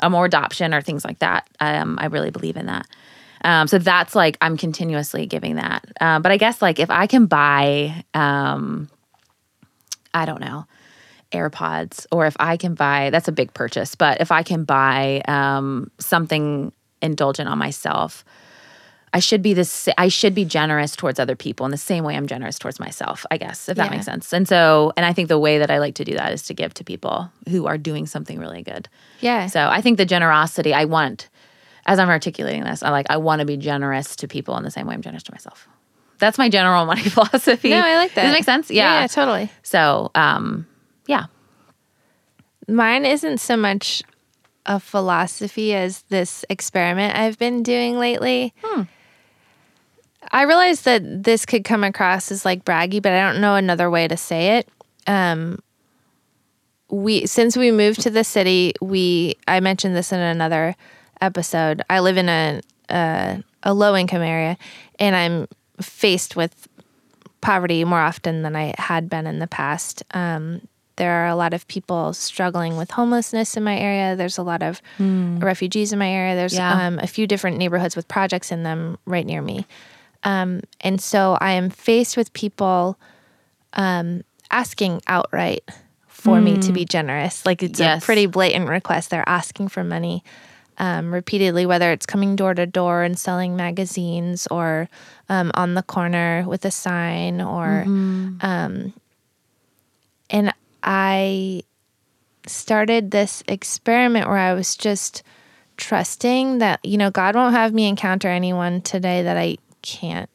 um, 0.00 0.14
or 0.14 0.24
adoption 0.26 0.74
or 0.74 0.82
things 0.82 1.04
like 1.04 1.18
that. 1.20 1.48
Um, 1.60 1.98
I 2.00 2.06
really 2.06 2.30
believe 2.30 2.56
in 2.56 2.66
that. 2.66 2.86
Um, 3.44 3.68
so 3.68 3.78
that's 3.78 4.14
like 4.14 4.36
I'm 4.40 4.56
continuously 4.56 5.26
giving 5.26 5.56
that. 5.56 5.84
Uh, 6.00 6.18
but 6.20 6.30
I 6.32 6.36
guess 6.36 6.60
like 6.60 6.78
if 6.78 6.90
I 6.90 7.06
can 7.06 7.26
buy, 7.26 8.04
um, 8.12 8.88
I 10.12 10.24
don't 10.26 10.40
know, 10.40 10.66
AirPods, 11.32 12.06
or 12.10 12.26
if 12.26 12.36
I 12.40 12.56
can 12.56 12.74
buy 12.74 13.10
that's 13.10 13.28
a 13.28 13.32
big 13.32 13.54
purchase. 13.54 13.94
But 13.94 14.20
if 14.20 14.32
I 14.32 14.42
can 14.42 14.64
buy 14.64 15.22
um, 15.28 15.90
something 15.98 16.72
indulgent 17.00 17.48
on 17.48 17.58
myself. 17.58 18.24
I 19.14 19.20
should 19.20 19.40
be 19.42 19.54
this. 19.54 19.88
I 19.96 20.08
should 20.08 20.34
be 20.34 20.44
generous 20.44 20.94
towards 20.94 21.18
other 21.18 21.34
people 21.36 21.64
in 21.66 21.70
the 21.72 21.78
same 21.78 22.04
way 22.04 22.14
I'm 22.16 22.26
generous 22.26 22.58
towards 22.58 22.78
myself. 22.78 23.24
I 23.30 23.36
guess 23.38 23.68
if 23.68 23.76
that 23.76 23.86
Yeah. 23.86 23.90
makes 23.90 24.04
sense. 24.04 24.32
And 24.32 24.46
so, 24.46 24.92
and 24.96 25.06
I 25.06 25.12
think 25.12 25.28
the 25.28 25.38
way 25.38 25.58
that 25.58 25.70
I 25.70 25.78
like 25.78 25.94
to 25.96 26.04
do 26.04 26.14
that 26.14 26.32
is 26.32 26.42
to 26.44 26.54
give 26.54 26.74
to 26.74 26.84
people 26.84 27.30
who 27.48 27.66
are 27.66 27.78
doing 27.78 28.06
something 28.06 28.38
really 28.38 28.62
good. 28.62 28.88
Yeah. 29.20 29.46
So 29.46 29.66
I 29.68 29.80
think 29.80 29.96
the 29.98 30.04
generosity 30.04 30.74
I 30.74 30.84
want, 30.84 31.28
as 31.86 31.98
I'm 31.98 32.10
articulating 32.10 32.64
this, 32.64 32.82
I 32.82 32.90
like 32.90 33.06
I 33.10 33.16
want 33.16 33.40
to 33.40 33.46
be 33.46 33.56
generous 33.56 34.14
to 34.16 34.28
people 34.28 34.56
in 34.58 34.62
the 34.62 34.70
same 34.70 34.86
way 34.86 34.94
I'm 34.94 35.02
generous 35.02 35.22
to 35.24 35.32
myself. 35.32 35.66
That's 36.18 36.36
my 36.36 36.48
general 36.48 36.84
money 36.92 37.02
philosophy. 37.08 37.70
No, 37.70 37.80
I 37.80 37.96
like 37.96 38.12
that. 38.14 38.22
Does 38.24 38.30
it 38.30 38.34
make 38.36 38.44
sense? 38.44 38.70
yeah, 38.70 39.00
Yeah. 39.02 39.06
totally. 39.06 39.50
So, 39.62 40.10
um, 40.14 40.66
yeah. 41.06 41.26
Mine 42.66 43.06
isn't 43.06 43.38
so 43.38 43.56
much 43.56 44.02
a 44.66 44.78
philosophy 44.78 45.74
as 45.74 46.02
this 46.10 46.44
experiment 46.50 47.16
I've 47.16 47.38
been 47.38 47.62
doing 47.62 47.98
lately. 47.98 48.52
I 50.32 50.42
realize 50.42 50.82
that 50.82 51.24
this 51.24 51.46
could 51.46 51.64
come 51.64 51.84
across 51.84 52.30
as 52.30 52.44
like 52.44 52.64
braggy, 52.64 53.00
but 53.00 53.12
I 53.12 53.20
don't 53.32 53.40
know 53.40 53.54
another 53.54 53.88
way 53.90 54.08
to 54.08 54.16
say 54.16 54.58
it. 54.58 54.68
Um, 55.06 55.60
we 56.90 57.26
since 57.26 57.56
we 57.56 57.70
moved 57.70 58.00
to 58.02 58.10
the 58.10 58.24
city, 58.24 58.74
we 58.80 59.36
I 59.46 59.60
mentioned 59.60 59.94
this 59.94 60.12
in 60.12 60.20
another 60.20 60.74
episode. 61.20 61.82
I 61.90 62.00
live 62.00 62.16
in 62.16 62.28
a 62.28 62.60
a, 62.90 63.42
a 63.62 63.74
low 63.74 63.94
income 63.96 64.22
area, 64.22 64.56
and 64.98 65.14
I'm 65.14 65.48
faced 65.80 66.34
with 66.36 66.66
poverty 67.40 67.84
more 67.84 68.00
often 68.00 68.42
than 68.42 68.56
I 68.56 68.74
had 68.78 69.08
been 69.08 69.26
in 69.26 69.38
the 69.38 69.46
past. 69.46 70.02
Um, 70.12 70.62
there 70.96 71.12
are 71.22 71.28
a 71.28 71.36
lot 71.36 71.54
of 71.54 71.68
people 71.68 72.12
struggling 72.12 72.76
with 72.76 72.90
homelessness 72.90 73.56
in 73.56 73.62
my 73.62 73.78
area. 73.78 74.16
There's 74.16 74.38
a 74.38 74.42
lot 74.42 74.62
of 74.64 74.82
refugees 74.98 75.92
in 75.92 75.98
my 76.00 76.10
area. 76.10 76.34
There's 76.34 76.54
Yeah. 76.54 76.86
um, 76.86 76.98
a 76.98 77.06
few 77.06 77.26
different 77.28 77.56
neighborhoods 77.58 77.94
with 77.94 78.08
projects 78.08 78.50
in 78.50 78.64
them 78.64 78.98
right 79.06 79.24
near 79.24 79.40
me. 79.40 79.64
Um, 80.24 80.62
and 80.80 81.00
so 81.00 81.38
I 81.40 81.52
am 81.52 81.70
faced 81.70 82.16
with 82.16 82.32
people 82.32 82.98
um, 83.74 84.22
asking 84.50 85.02
outright 85.06 85.64
for 86.06 86.38
mm. 86.38 86.44
me 86.44 86.58
to 86.58 86.72
be 86.72 86.84
mm. 86.84 86.88
generous. 86.88 87.46
Like 87.46 87.62
it's 87.62 87.80
yes. 87.80 88.02
a 88.02 88.04
pretty 88.04 88.26
blatant 88.26 88.68
request. 88.68 89.10
They're 89.10 89.28
asking 89.28 89.68
for 89.68 89.84
money 89.84 90.24
um, 90.78 91.12
repeatedly, 91.12 91.66
whether 91.66 91.92
it's 91.92 92.06
coming 92.06 92.36
door 92.36 92.54
to 92.54 92.66
door 92.66 93.02
and 93.02 93.18
selling 93.18 93.56
magazines 93.56 94.46
or 94.50 94.88
um, 95.28 95.50
on 95.54 95.74
the 95.74 95.82
corner 95.82 96.44
with 96.46 96.64
a 96.64 96.70
sign 96.70 97.40
or. 97.40 97.84
Mm-hmm. 97.86 98.36
Um, 98.40 98.92
and 100.30 100.52
I 100.82 101.62
started 102.46 103.10
this 103.10 103.42
experiment 103.48 104.28
where 104.28 104.38
I 104.38 104.54
was 104.54 104.76
just 104.76 105.22
trusting 105.76 106.58
that, 106.58 106.84
you 106.84 106.98
know, 106.98 107.10
God 107.10 107.34
won't 107.34 107.54
have 107.54 107.72
me 107.72 107.86
encounter 107.86 108.28
anyone 108.28 108.80
today 108.80 109.22
that 109.22 109.36
I 109.36 109.58
can't 109.82 110.30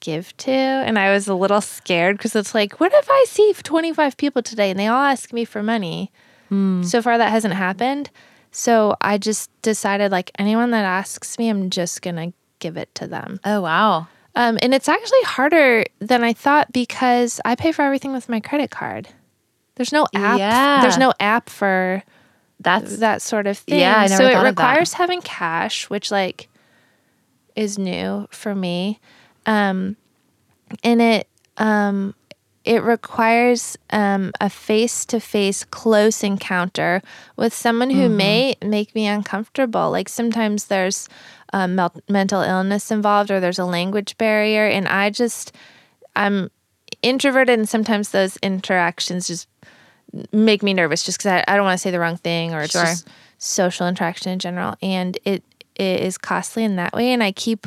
give 0.00 0.36
to. 0.38 0.50
And 0.50 0.98
I 0.98 1.12
was 1.12 1.28
a 1.28 1.34
little 1.34 1.60
scared 1.60 2.16
because 2.16 2.34
it's 2.34 2.54
like, 2.54 2.80
what 2.80 2.92
if 2.92 3.08
I 3.10 3.24
see 3.28 3.52
25 3.52 4.16
people 4.16 4.42
today 4.42 4.70
and 4.70 4.78
they 4.78 4.86
all 4.86 5.04
ask 5.04 5.32
me 5.32 5.44
for 5.44 5.62
money? 5.62 6.10
Mm. 6.50 6.84
So 6.84 7.02
far, 7.02 7.18
that 7.18 7.30
hasn't 7.30 7.54
happened. 7.54 8.10
So 8.50 8.96
I 9.00 9.18
just 9.18 9.50
decided, 9.62 10.10
like, 10.10 10.32
anyone 10.38 10.72
that 10.72 10.84
asks 10.84 11.38
me, 11.38 11.48
I'm 11.48 11.70
just 11.70 12.02
going 12.02 12.16
to 12.16 12.32
give 12.58 12.76
it 12.76 12.92
to 12.96 13.06
them. 13.06 13.38
Oh, 13.44 13.60
wow. 13.60 14.08
Um, 14.34 14.58
and 14.60 14.74
it's 14.74 14.88
actually 14.88 15.22
harder 15.22 15.84
than 16.00 16.24
I 16.24 16.32
thought 16.32 16.72
because 16.72 17.40
I 17.44 17.54
pay 17.54 17.72
for 17.72 17.82
everything 17.82 18.12
with 18.12 18.28
my 18.28 18.40
credit 18.40 18.70
card. 18.70 19.08
There's 19.76 19.92
no 19.92 20.06
app. 20.14 20.38
Yeah. 20.38 20.82
There's 20.82 20.98
no 20.98 21.12
app 21.20 21.48
for 21.48 22.02
that's 22.60 22.98
that 22.98 23.22
sort 23.22 23.46
of 23.46 23.56
thing. 23.56 23.80
Yeah, 23.80 23.96
I 23.96 24.06
never 24.06 24.22
so 24.22 24.28
it 24.28 24.48
requires 24.48 24.92
having 24.92 25.22
cash, 25.22 25.88
which 25.88 26.10
like 26.10 26.49
is 27.56 27.78
new 27.78 28.28
for 28.30 28.54
me. 28.54 29.00
Um, 29.46 29.96
and 30.82 31.00
it 31.02 31.28
um, 31.56 32.14
it 32.64 32.82
requires 32.82 33.76
um, 33.90 34.32
a 34.40 34.50
face 34.50 35.04
to 35.06 35.20
face 35.20 35.64
close 35.64 36.22
encounter 36.22 37.02
with 37.36 37.54
someone 37.54 37.90
who 37.90 38.06
mm-hmm. 38.06 38.16
may 38.16 38.54
make 38.62 38.94
me 38.94 39.06
uncomfortable. 39.06 39.90
Like 39.90 40.08
sometimes 40.08 40.66
there's 40.66 41.08
um, 41.52 41.74
mel- 41.74 42.02
mental 42.08 42.42
illness 42.42 42.90
involved 42.90 43.30
or 43.30 43.40
there's 43.40 43.58
a 43.58 43.64
language 43.64 44.16
barrier, 44.18 44.66
and 44.66 44.86
I 44.86 45.10
just 45.10 45.54
I'm 46.14 46.50
introverted, 47.02 47.58
and 47.58 47.68
sometimes 47.68 48.10
those 48.10 48.36
interactions 48.38 49.26
just 49.26 49.48
make 50.32 50.62
me 50.62 50.74
nervous 50.74 51.02
just 51.02 51.18
because 51.18 51.32
I, 51.32 51.44
I 51.46 51.56
don't 51.56 51.64
want 51.64 51.78
to 51.78 51.82
say 51.82 51.90
the 51.90 52.00
wrong 52.00 52.16
thing 52.16 52.52
or 52.54 52.66
sure. 52.66 52.82
just 52.82 53.08
social 53.38 53.86
interaction 53.86 54.32
in 54.32 54.38
general. 54.38 54.74
And 54.82 55.18
it 55.24 55.42
it 55.80 56.00
is 56.00 56.18
costly 56.18 56.62
in 56.62 56.76
that 56.76 56.92
way. 56.92 57.12
And 57.12 57.22
I 57.22 57.32
keep 57.32 57.66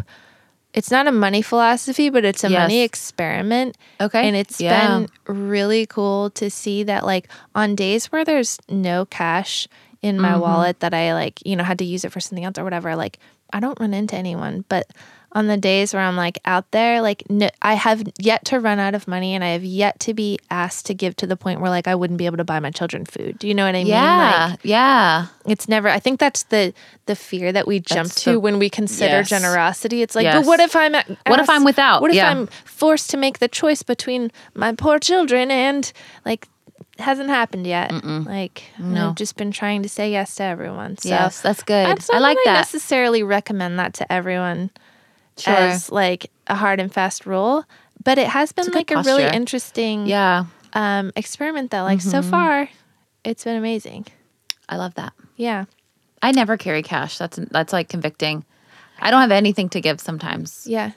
it's 0.73 0.89
not 0.89 1.05
a 1.05 1.11
money 1.11 1.41
philosophy, 1.41 2.09
but 2.09 2.25
it's 2.25 2.43
a 2.43 2.49
yes. 2.49 2.59
money 2.59 2.81
experiment. 2.81 3.77
Okay. 4.01 4.27
And 4.27 4.35
it's 4.35 4.59
yeah. 4.59 5.05
been 5.05 5.07
really 5.27 5.85
cool 5.85 6.31
to 6.31 6.49
see 6.49 6.83
that 6.83 7.05
like 7.05 7.27
on 7.53 7.75
days 7.75 8.11
where 8.11 8.25
there's 8.25 8.57
no 8.69 9.05
cash 9.05 9.67
in 10.01 10.19
my 10.19 10.31
mm-hmm. 10.31 10.41
wallet 10.41 10.79
that 10.79 10.93
I 10.93 11.13
like, 11.13 11.45
you 11.45 11.55
know, 11.55 11.63
had 11.63 11.79
to 11.79 11.85
use 11.85 12.03
it 12.03 12.11
for 12.11 12.19
something 12.19 12.43
else 12.43 12.57
or 12.57 12.63
whatever, 12.63 12.95
like 12.95 13.19
I 13.51 13.59
don't 13.59 13.79
run 13.79 13.93
into 13.93 14.15
anyone. 14.15 14.65
But 14.67 14.87
on 15.33 15.47
the 15.47 15.57
days 15.57 15.93
where 15.93 16.03
I'm 16.03 16.15
like 16.15 16.39
out 16.45 16.69
there, 16.71 17.01
like 17.01 17.23
no, 17.29 17.49
I 17.61 17.73
have 17.73 18.03
yet 18.19 18.45
to 18.45 18.59
run 18.59 18.79
out 18.79 18.93
of 18.93 19.07
money 19.07 19.33
and 19.33 19.43
I 19.43 19.49
have 19.49 19.63
yet 19.63 19.99
to 20.01 20.13
be 20.13 20.39
asked 20.51 20.85
to 20.85 20.93
give 20.93 21.15
to 21.17 21.27
the 21.27 21.35
point 21.35 21.59
where 21.59 21.71
like 21.71 21.87
I 21.87 21.95
wouldn't 21.95 22.19
be 22.19 22.27
able 22.27 22.37
to 22.37 22.43
buy 22.43 22.59
my 22.59 22.69
children 22.69 23.05
food. 23.05 23.39
Do 23.39 23.47
you 23.47 23.55
know 23.55 23.65
what 23.65 23.75
I 23.75 23.79
yeah, 23.79 24.41
mean? 24.41 24.51
Like, 24.51 24.59
yeah. 24.63 25.27
It's 25.47 25.67
never 25.67 25.89
I 25.89 25.99
think 25.99 26.19
that's 26.19 26.43
the 26.43 26.73
the 27.07 27.15
fear 27.15 27.51
that 27.51 27.67
we 27.67 27.79
jump 27.79 28.09
that's 28.09 28.23
to 28.23 28.33
the, 28.33 28.39
when 28.39 28.59
we 28.59 28.69
consider 28.69 29.17
yes. 29.17 29.29
generosity. 29.29 30.03
It's 30.03 30.15
like, 30.15 30.23
yes. 30.23 30.35
but 30.35 30.45
what 30.45 30.59
if 30.59 30.75
I'm 30.75 30.93
asked, 30.93 31.09
What 31.27 31.39
if 31.39 31.49
I'm 31.49 31.63
without? 31.63 32.01
What 32.01 32.11
if 32.11 32.17
yeah. 32.17 32.29
I'm 32.29 32.47
forced 32.65 33.09
to 33.09 33.17
make 33.17 33.39
the 33.39 33.47
choice 33.47 33.81
between 33.81 34.31
my 34.53 34.73
poor 34.73 34.99
children 34.99 35.49
and 35.49 35.91
like 36.25 36.47
hasn't 36.99 37.29
happened 37.29 37.65
yet. 37.65 37.89
Mm-mm. 37.89 38.25
Like 38.27 38.65
no. 38.77 39.09
I've 39.09 39.15
just 39.15 39.35
been 39.35 39.51
trying 39.51 39.81
to 39.81 39.89
say 39.89 40.11
yes 40.11 40.35
to 40.35 40.43
everyone. 40.43 40.99
So 40.99 41.09
yes, 41.09 41.41
that's 41.41 41.63
good. 41.63 41.87
I 41.87 41.89
like 41.89 42.03
that. 42.05 42.11
I 42.11 42.33
don't 42.45 42.45
necessarily 42.45 43.23
recommend 43.23 43.79
that 43.79 43.95
to 43.95 44.11
everyone 44.13 44.69
sure. 45.37 45.53
as 45.53 45.91
like 45.91 46.31
a 46.47 46.55
hard 46.55 46.79
and 46.79 46.93
fast 46.93 47.25
rule, 47.25 47.65
but 48.03 48.17
it 48.17 48.27
has 48.27 48.51
been 48.51 48.71
like 48.71 48.91
a 48.91 49.01
really 49.01 49.23
interesting 49.25 50.05
yeah 50.05 50.45
um, 50.73 51.11
experiment 51.15 51.71
though. 51.71 51.83
Like 51.83 51.99
mm-hmm. 51.99 52.09
so 52.09 52.21
far, 52.21 52.69
it's 53.23 53.43
been 53.43 53.55
amazing. 53.55 54.05
I 54.67 54.77
love 54.77 54.95
that. 54.95 55.13
Yeah, 55.35 55.65
I 56.21 56.31
never 56.31 56.57
carry 56.57 56.83
cash. 56.83 57.17
That's 57.17 57.37
that's 57.51 57.73
like 57.73 57.89
convicting. 57.89 58.45
I 58.99 59.11
don't 59.11 59.21
have 59.21 59.31
anything 59.31 59.69
to 59.69 59.81
give 59.81 59.99
sometimes. 59.99 60.65
Yeah. 60.67 60.91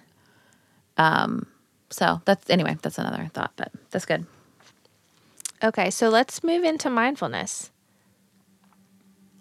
Um. 0.96 1.46
So 1.90 2.20
that's 2.24 2.48
anyway. 2.50 2.76
That's 2.82 2.98
another 2.98 3.30
thought, 3.32 3.52
but 3.56 3.72
that's 3.90 4.06
good. 4.06 4.26
Okay, 5.62 5.90
so 5.90 6.08
let's 6.08 6.44
move 6.44 6.64
into 6.64 6.90
mindfulness. 6.90 7.70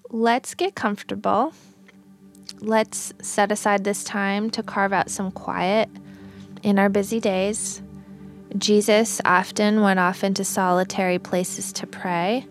Let's 0.10 0.54
get 0.54 0.76
comfortable 0.76 1.54
let's 2.60 3.14
set 3.22 3.52
aside 3.52 3.84
this 3.84 4.04
time 4.04 4.50
to 4.52 4.64
carve 4.64 4.94
out 4.94 5.10
some 5.10 5.32
quiet 5.32 5.90
in 6.64 6.80
our 6.80 6.90
busy 6.90 7.20
days. 7.20 7.82
Jesus 8.58 9.22
often 9.26 9.82
went 9.82 10.00
off 10.00 10.24
into 10.24 10.44
solitary 10.44 11.20
places 11.20 11.74
to 11.74 11.88
pray, 11.88 12.46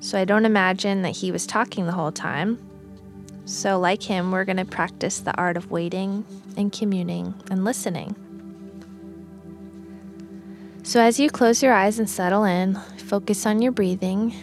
so 0.00 0.18
I 0.18 0.24
don't 0.24 0.44
imagine 0.44 1.02
that 1.02 1.16
he 1.16 1.32
was 1.32 1.46
talking 1.46 1.86
the 1.86 1.92
whole 1.92 2.12
time. 2.12 2.58
So, 3.46 3.78
like 3.78 4.02
him, 4.02 4.30
we're 4.30 4.44
going 4.44 4.58
to 4.58 4.66
practice 4.66 5.20
the 5.20 5.34
art 5.36 5.56
of 5.56 5.70
waiting 5.70 6.26
and 6.56 6.70
communing 6.70 7.34
and 7.50 7.64
listening. 7.64 8.14
So, 10.82 11.00
as 11.00 11.18
you 11.18 11.30
close 11.30 11.62
your 11.62 11.72
eyes 11.72 11.98
and 11.98 12.10
settle 12.10 12.44
in, 12.44 12.74
focus 13.06 13.46
on 13.46 13.62
your 13.62 13.72
breathing. 13.72 14.34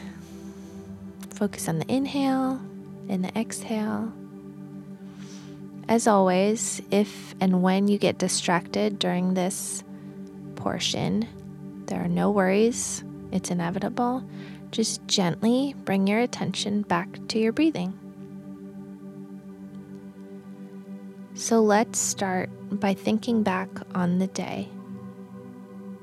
Focus 1.35 1.69
on 1.69 1.79
the 1.79 1.91
inhale 1.91 2.59
and 3.07 3.23
the 3.23 3.37
exhale. 3.37 4.11
As 5.87 6.07
always, 6.07 6.81
if 6.89 7.35
and 7.39 7.61
when 7.61 7.87
you 7.87 7.99
get 7.99 8.17
distracted 8.17 8.97
during 8.97 9.33
this 9.33 9.83
portion, 10.55 11.27
there 11.85 12.03
are 12.03 12.07
no 12.07 12.31
worries, 12.31 13.03
it's 13.31 13.51
inevitable. 13.51 14.27
Just 14.71 15.05
gently 15.07 15.75
bring 15.85 16.07
your 16.07 16.19
attention 16.19 16.81
back 16.81 17.19
to 17.27 17.39
your 17.39 17.53
breathing. 17.53 17.97
So 21.35 21.61
let's 21.61 21.99
start 21.99 22.49
by 22.71 22.95
thinking 22.95 23.43
back 23.43 23.69
on 23.93 24.17
the 24.17 24.27
day. 24.27 24.69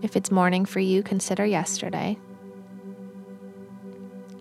If 0.00 0.14
it's 0.14 0.30
morning 0.30 0.64
for 0.64 0.78
you, 0.78 1.02
consider 1.02 1.44
yesterday. 1.44 2.18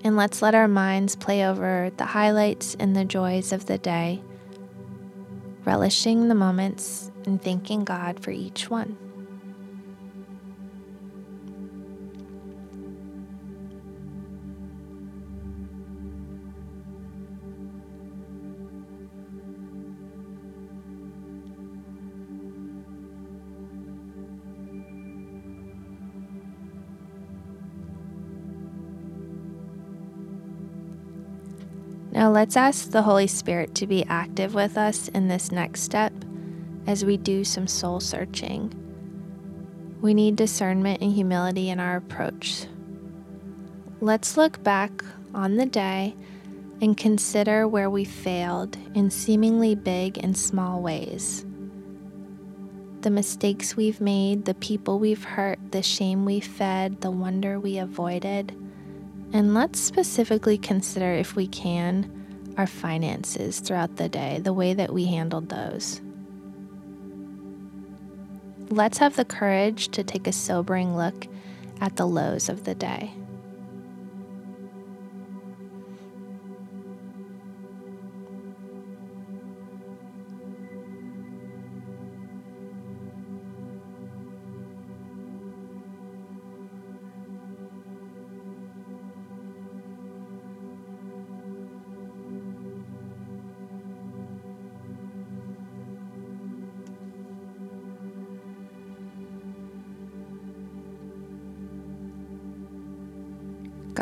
And 0.03 0.15
let's 0.15 0.41
let 0.41 0.53
our 0.53 0.67
minds 0.67 1.15
play 1.15 1.45
over 1.45 1.91
the 1.97 2.05
highlights 2.05 2.75
and 2.79 2.95
the 2.95 3.05
joys 3.05 3.51
of 3.51 3.65
the 3.65 3.77
day 3.77 4.21
relishing 5.65 6.27
the 6.27 6.35
moments 6.35 7.11
and 7.25 7.41
thanking 7.41 7.83
God 7.83 8.19
for 8.19 8.31
each 8.31 8.69
one. 8.69 9.10
Now 32.21 32.29
let's 32.29 32.55
ask 32.55 32.91
the 32.91 33.01
Holy 33.01 33.25
Spirit 33.25 33.73
to 33.73 33.87
be 33.87 34.05
active 34.05 34.53
with 34.53 34.77
us 34.77 35.07
in 35.07 35.27
this 35.27 35.51
next 35.51 35.81
step 35.81 36.13
as 36.85 37.03
we 37.03 37.17
do 37.17 37.43
some 37.43 37.65
soul 37.65 37.99
searching. 37.99 38.71
We 40.01 40.13
need 40.13 40.35
discernment 40.35 41.01
and 41.01 41.11
humility 41.11 41.71
in 41.71 41.79
our 41.79 41.95
approach. 41.95 42.67
Let's 44.01 44.37
look 44.37 44.61
back 44.61 45.03
on 45.33 45.55
the 45.55 45.65
day 45.65 46.15
and 46.79 46.95
consider 46.95 47.67
where 47.67 47.89
we 47.89 48.05
failed 48.05 48.77
in 48.93 49.09
seemingly 49.09 49.73
big 49.73 50.19
and 50.19 50.37
small 50.37 50.79
ways. 50.79 51.43
The 53.01 53.09
mistakes 53.09 53.75
we've 53.75 53.99
made, 53.99 54.45
the 54.45 54.53
people 54.53 54.99
we've 54.99 55.23
hurt, 55.23 55.57
the 55.71 55.81
shame 55.81 56.25
we 56.25 56.39
fed, 56.39 57.01
the 57.01 57.09
wonder 57.09 57.59
we 57.59 57.79
avoided 57.79 58.55
and 59.33 59.53
let's 59.53 59.79
specifically 59.79 60.57
consider, 60.57 61.13
if 61.13 61.35
we 61.35 61.47
can, 61.47 62.53
our 62.57 62.67
finances 62.67 63.59
throughout 63.59 63.95
the 63.95 64.09
day, 64.09 64.39
the 64.43 64.53
way 64.53 64.73
that 64.73 64.93
we 64.93 65.05
handled 65.05 65.49
those. 65.49 66.01
Let's 68.69 68.97
have 68.99 69.15
the 69.15 69.25
courage 69.25 69.89
to 69.89 70.03
take 70.03 70.27
a 70.27 70.31
sobering 70.31 70.95
look 70.95 71.27
at 71.79 71.95
the 71.95 72.05
lows 72.05 72.49
of 72.49 72.63
the 72.63 72.75
day. 72.75 73.13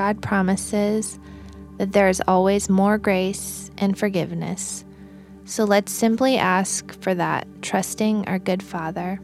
God 0.10 0.24
promises 0.24 1.20
that 1.78 1.92
there 1.92 2.10
is 2.10 2.20
always 2.28 2.68
more 2.68 2.98
grace 2.98 3.70
and 3.78 3.96
forgiveness. 3.96 4.84
So 5.46 5.66
let's 5.66 5.92
simply 5.92 6.36
ask 6.36 7.00
for 7.00 7.14
that, 7.14 7.48
trusting 7.62 8.28
our 8.28 8.40
good 8.40 8.64
Father. 8.64 9.20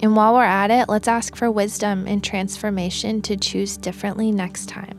And 0.00 0.14
while 0.14 0.34
we're 0.34 0.44
at 0.44 0.70
it, 0.70 0.88
let's 0.88 1.08
ask 1.08 1.34
for 1.34 1.50
wisdom 1.50 2.06
and 2.06 2.22
transformation 2.22 3.20
to 3.22 3.36
choose 3.36 3.76
differently 3.76 4.30
next 4.30 4.68
time. 4.68 4.97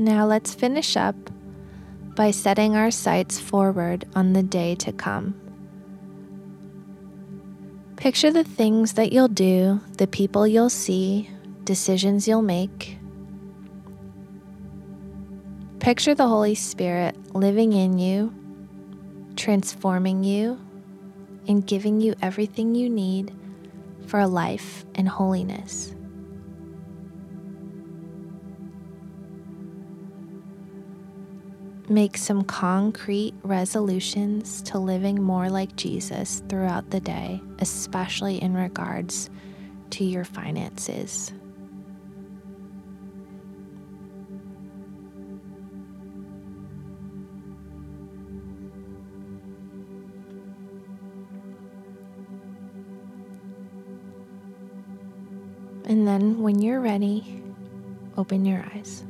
Now 0.00 0.24
let's 0.24 0.54
finish 0.54 0.96
up 0.96 1.14
by 2.16 2.30
setting 2.30 2.74
our 2.74 2.90
sights 2.90 3.38
forward 3.38 4.06
on 4.14 4.32
the 4.32 4.42
day 4.42 4.74
to 4.76 4.92
come. 4.92 5.38
Picture 7.96 8.32
the 8.32 8.42
things 8.42 8.94
that 8.94 9.12
you'll 9.12 9.28
do, 9.28 9.82
the 9.98 10.06
people 10.06 10.46
you'll 10.46 10.70
see, 10.70 11.28
decisions 11.64 12.26
you'll 12.26 12.40
make. 12.40 12.96
Picture 15.80 16.14
the 16.14 16.28
Holy 16.28 16.54
Spirit 16.54 17.14
living 17.34 17.74
in 17.74 17.98
you, 17.98 18.32
transforming 19.36 20.24
you, 20.24 20.58
and 21.46 21.66
giving 21.66 22.00
you 22.00 22.14
everything 22.22 22.74
you 22.74 22.88
need 22.88 23.34
for 24.06 24.18
a 24.18 24.26
life 24.26 24.86
in 24.94 25.04
holiness. 25.04 25.94
Make 31.90 32.16
some 32.16 32.44
concrete 32.44 33.34
resolutions 33.42 34.62
to 34.62 34.78
living 34.78 35.20
more 35.20 35.50
like 35.50 35.74
Jesus 35.74 36.40
throughout 36.48 36.90
the 36.90 37.00
day, 37.00 37.42
especially 37.58 38.40
in 38.40 38.54
regards 38.54 39.28
to 39.90 40.04
your 40.04 40.22
finances. 40.24 41.32
And 55.86 56.06
then, 56.06 56.38
when 56.40 56.62
you're 56.62 56.80
ready, 56.80 57.42
open 58.16 58.44
your 58.44 58.64
eyes. 58.72 59.02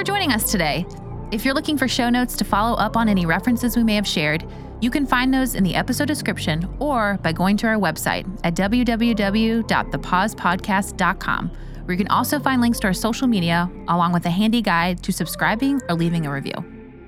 For 0.00 0.04
joining 0.04 0.32
us 0.32 0.50
today. 0.50 0.86
If 1.30 1.44
you're 1.44 1.52
looking 1.52 1.76
for 1.76 1.86
show 1.86 2.08
notes 2.08 2.34
to 2.36 2.44
follow 2.44 2.74
up 2.78 2.96
on 2.96 3.06
any 3.06 3.26
references 3.26 3.76
we 3.76 3.84
may 3.84 3.96
have 3.96 4.06
shared, 4.06 4.46
you 4.80 4.90
can 4.90 5.06
find 5.06 5.34
those 5.34 5.54
in 5.54 5.62
the 5.62 5.74
episode 5.74 6.08
description 6.08 6.74
or 6.78 7.18
by 7.22 7.32
going 7.32 7.58
to 7.58 7.66
our 7.66 7.76
website 7.76 8.26
at 8.42 8.54
www.thepausepodcast.com, 8.54 11.50
where 11.84 11.92
you 11.92 11.98
can 11.98 12.08
also 12.08 12.40
find 12.40 12.62
links 12.62 12.80
to 12.80 12.86
our 12.86 12.94
social 12.94 13.26
media 13.26 13.70
along 13.88 14.14
with 14.14 14.24
a 14.24 14.30
handy 14.30 14.62
guide 14.62 15.02
to 15.02 15.12
subscribing 15.12 15.82
or 15.90 15.96
leaving 15.96 16.24
a 16.24 16.32
review. 16.32 16.54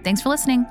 Thanks 0.04 0.20
for 0.20 0.28
listening. 0.28 0.66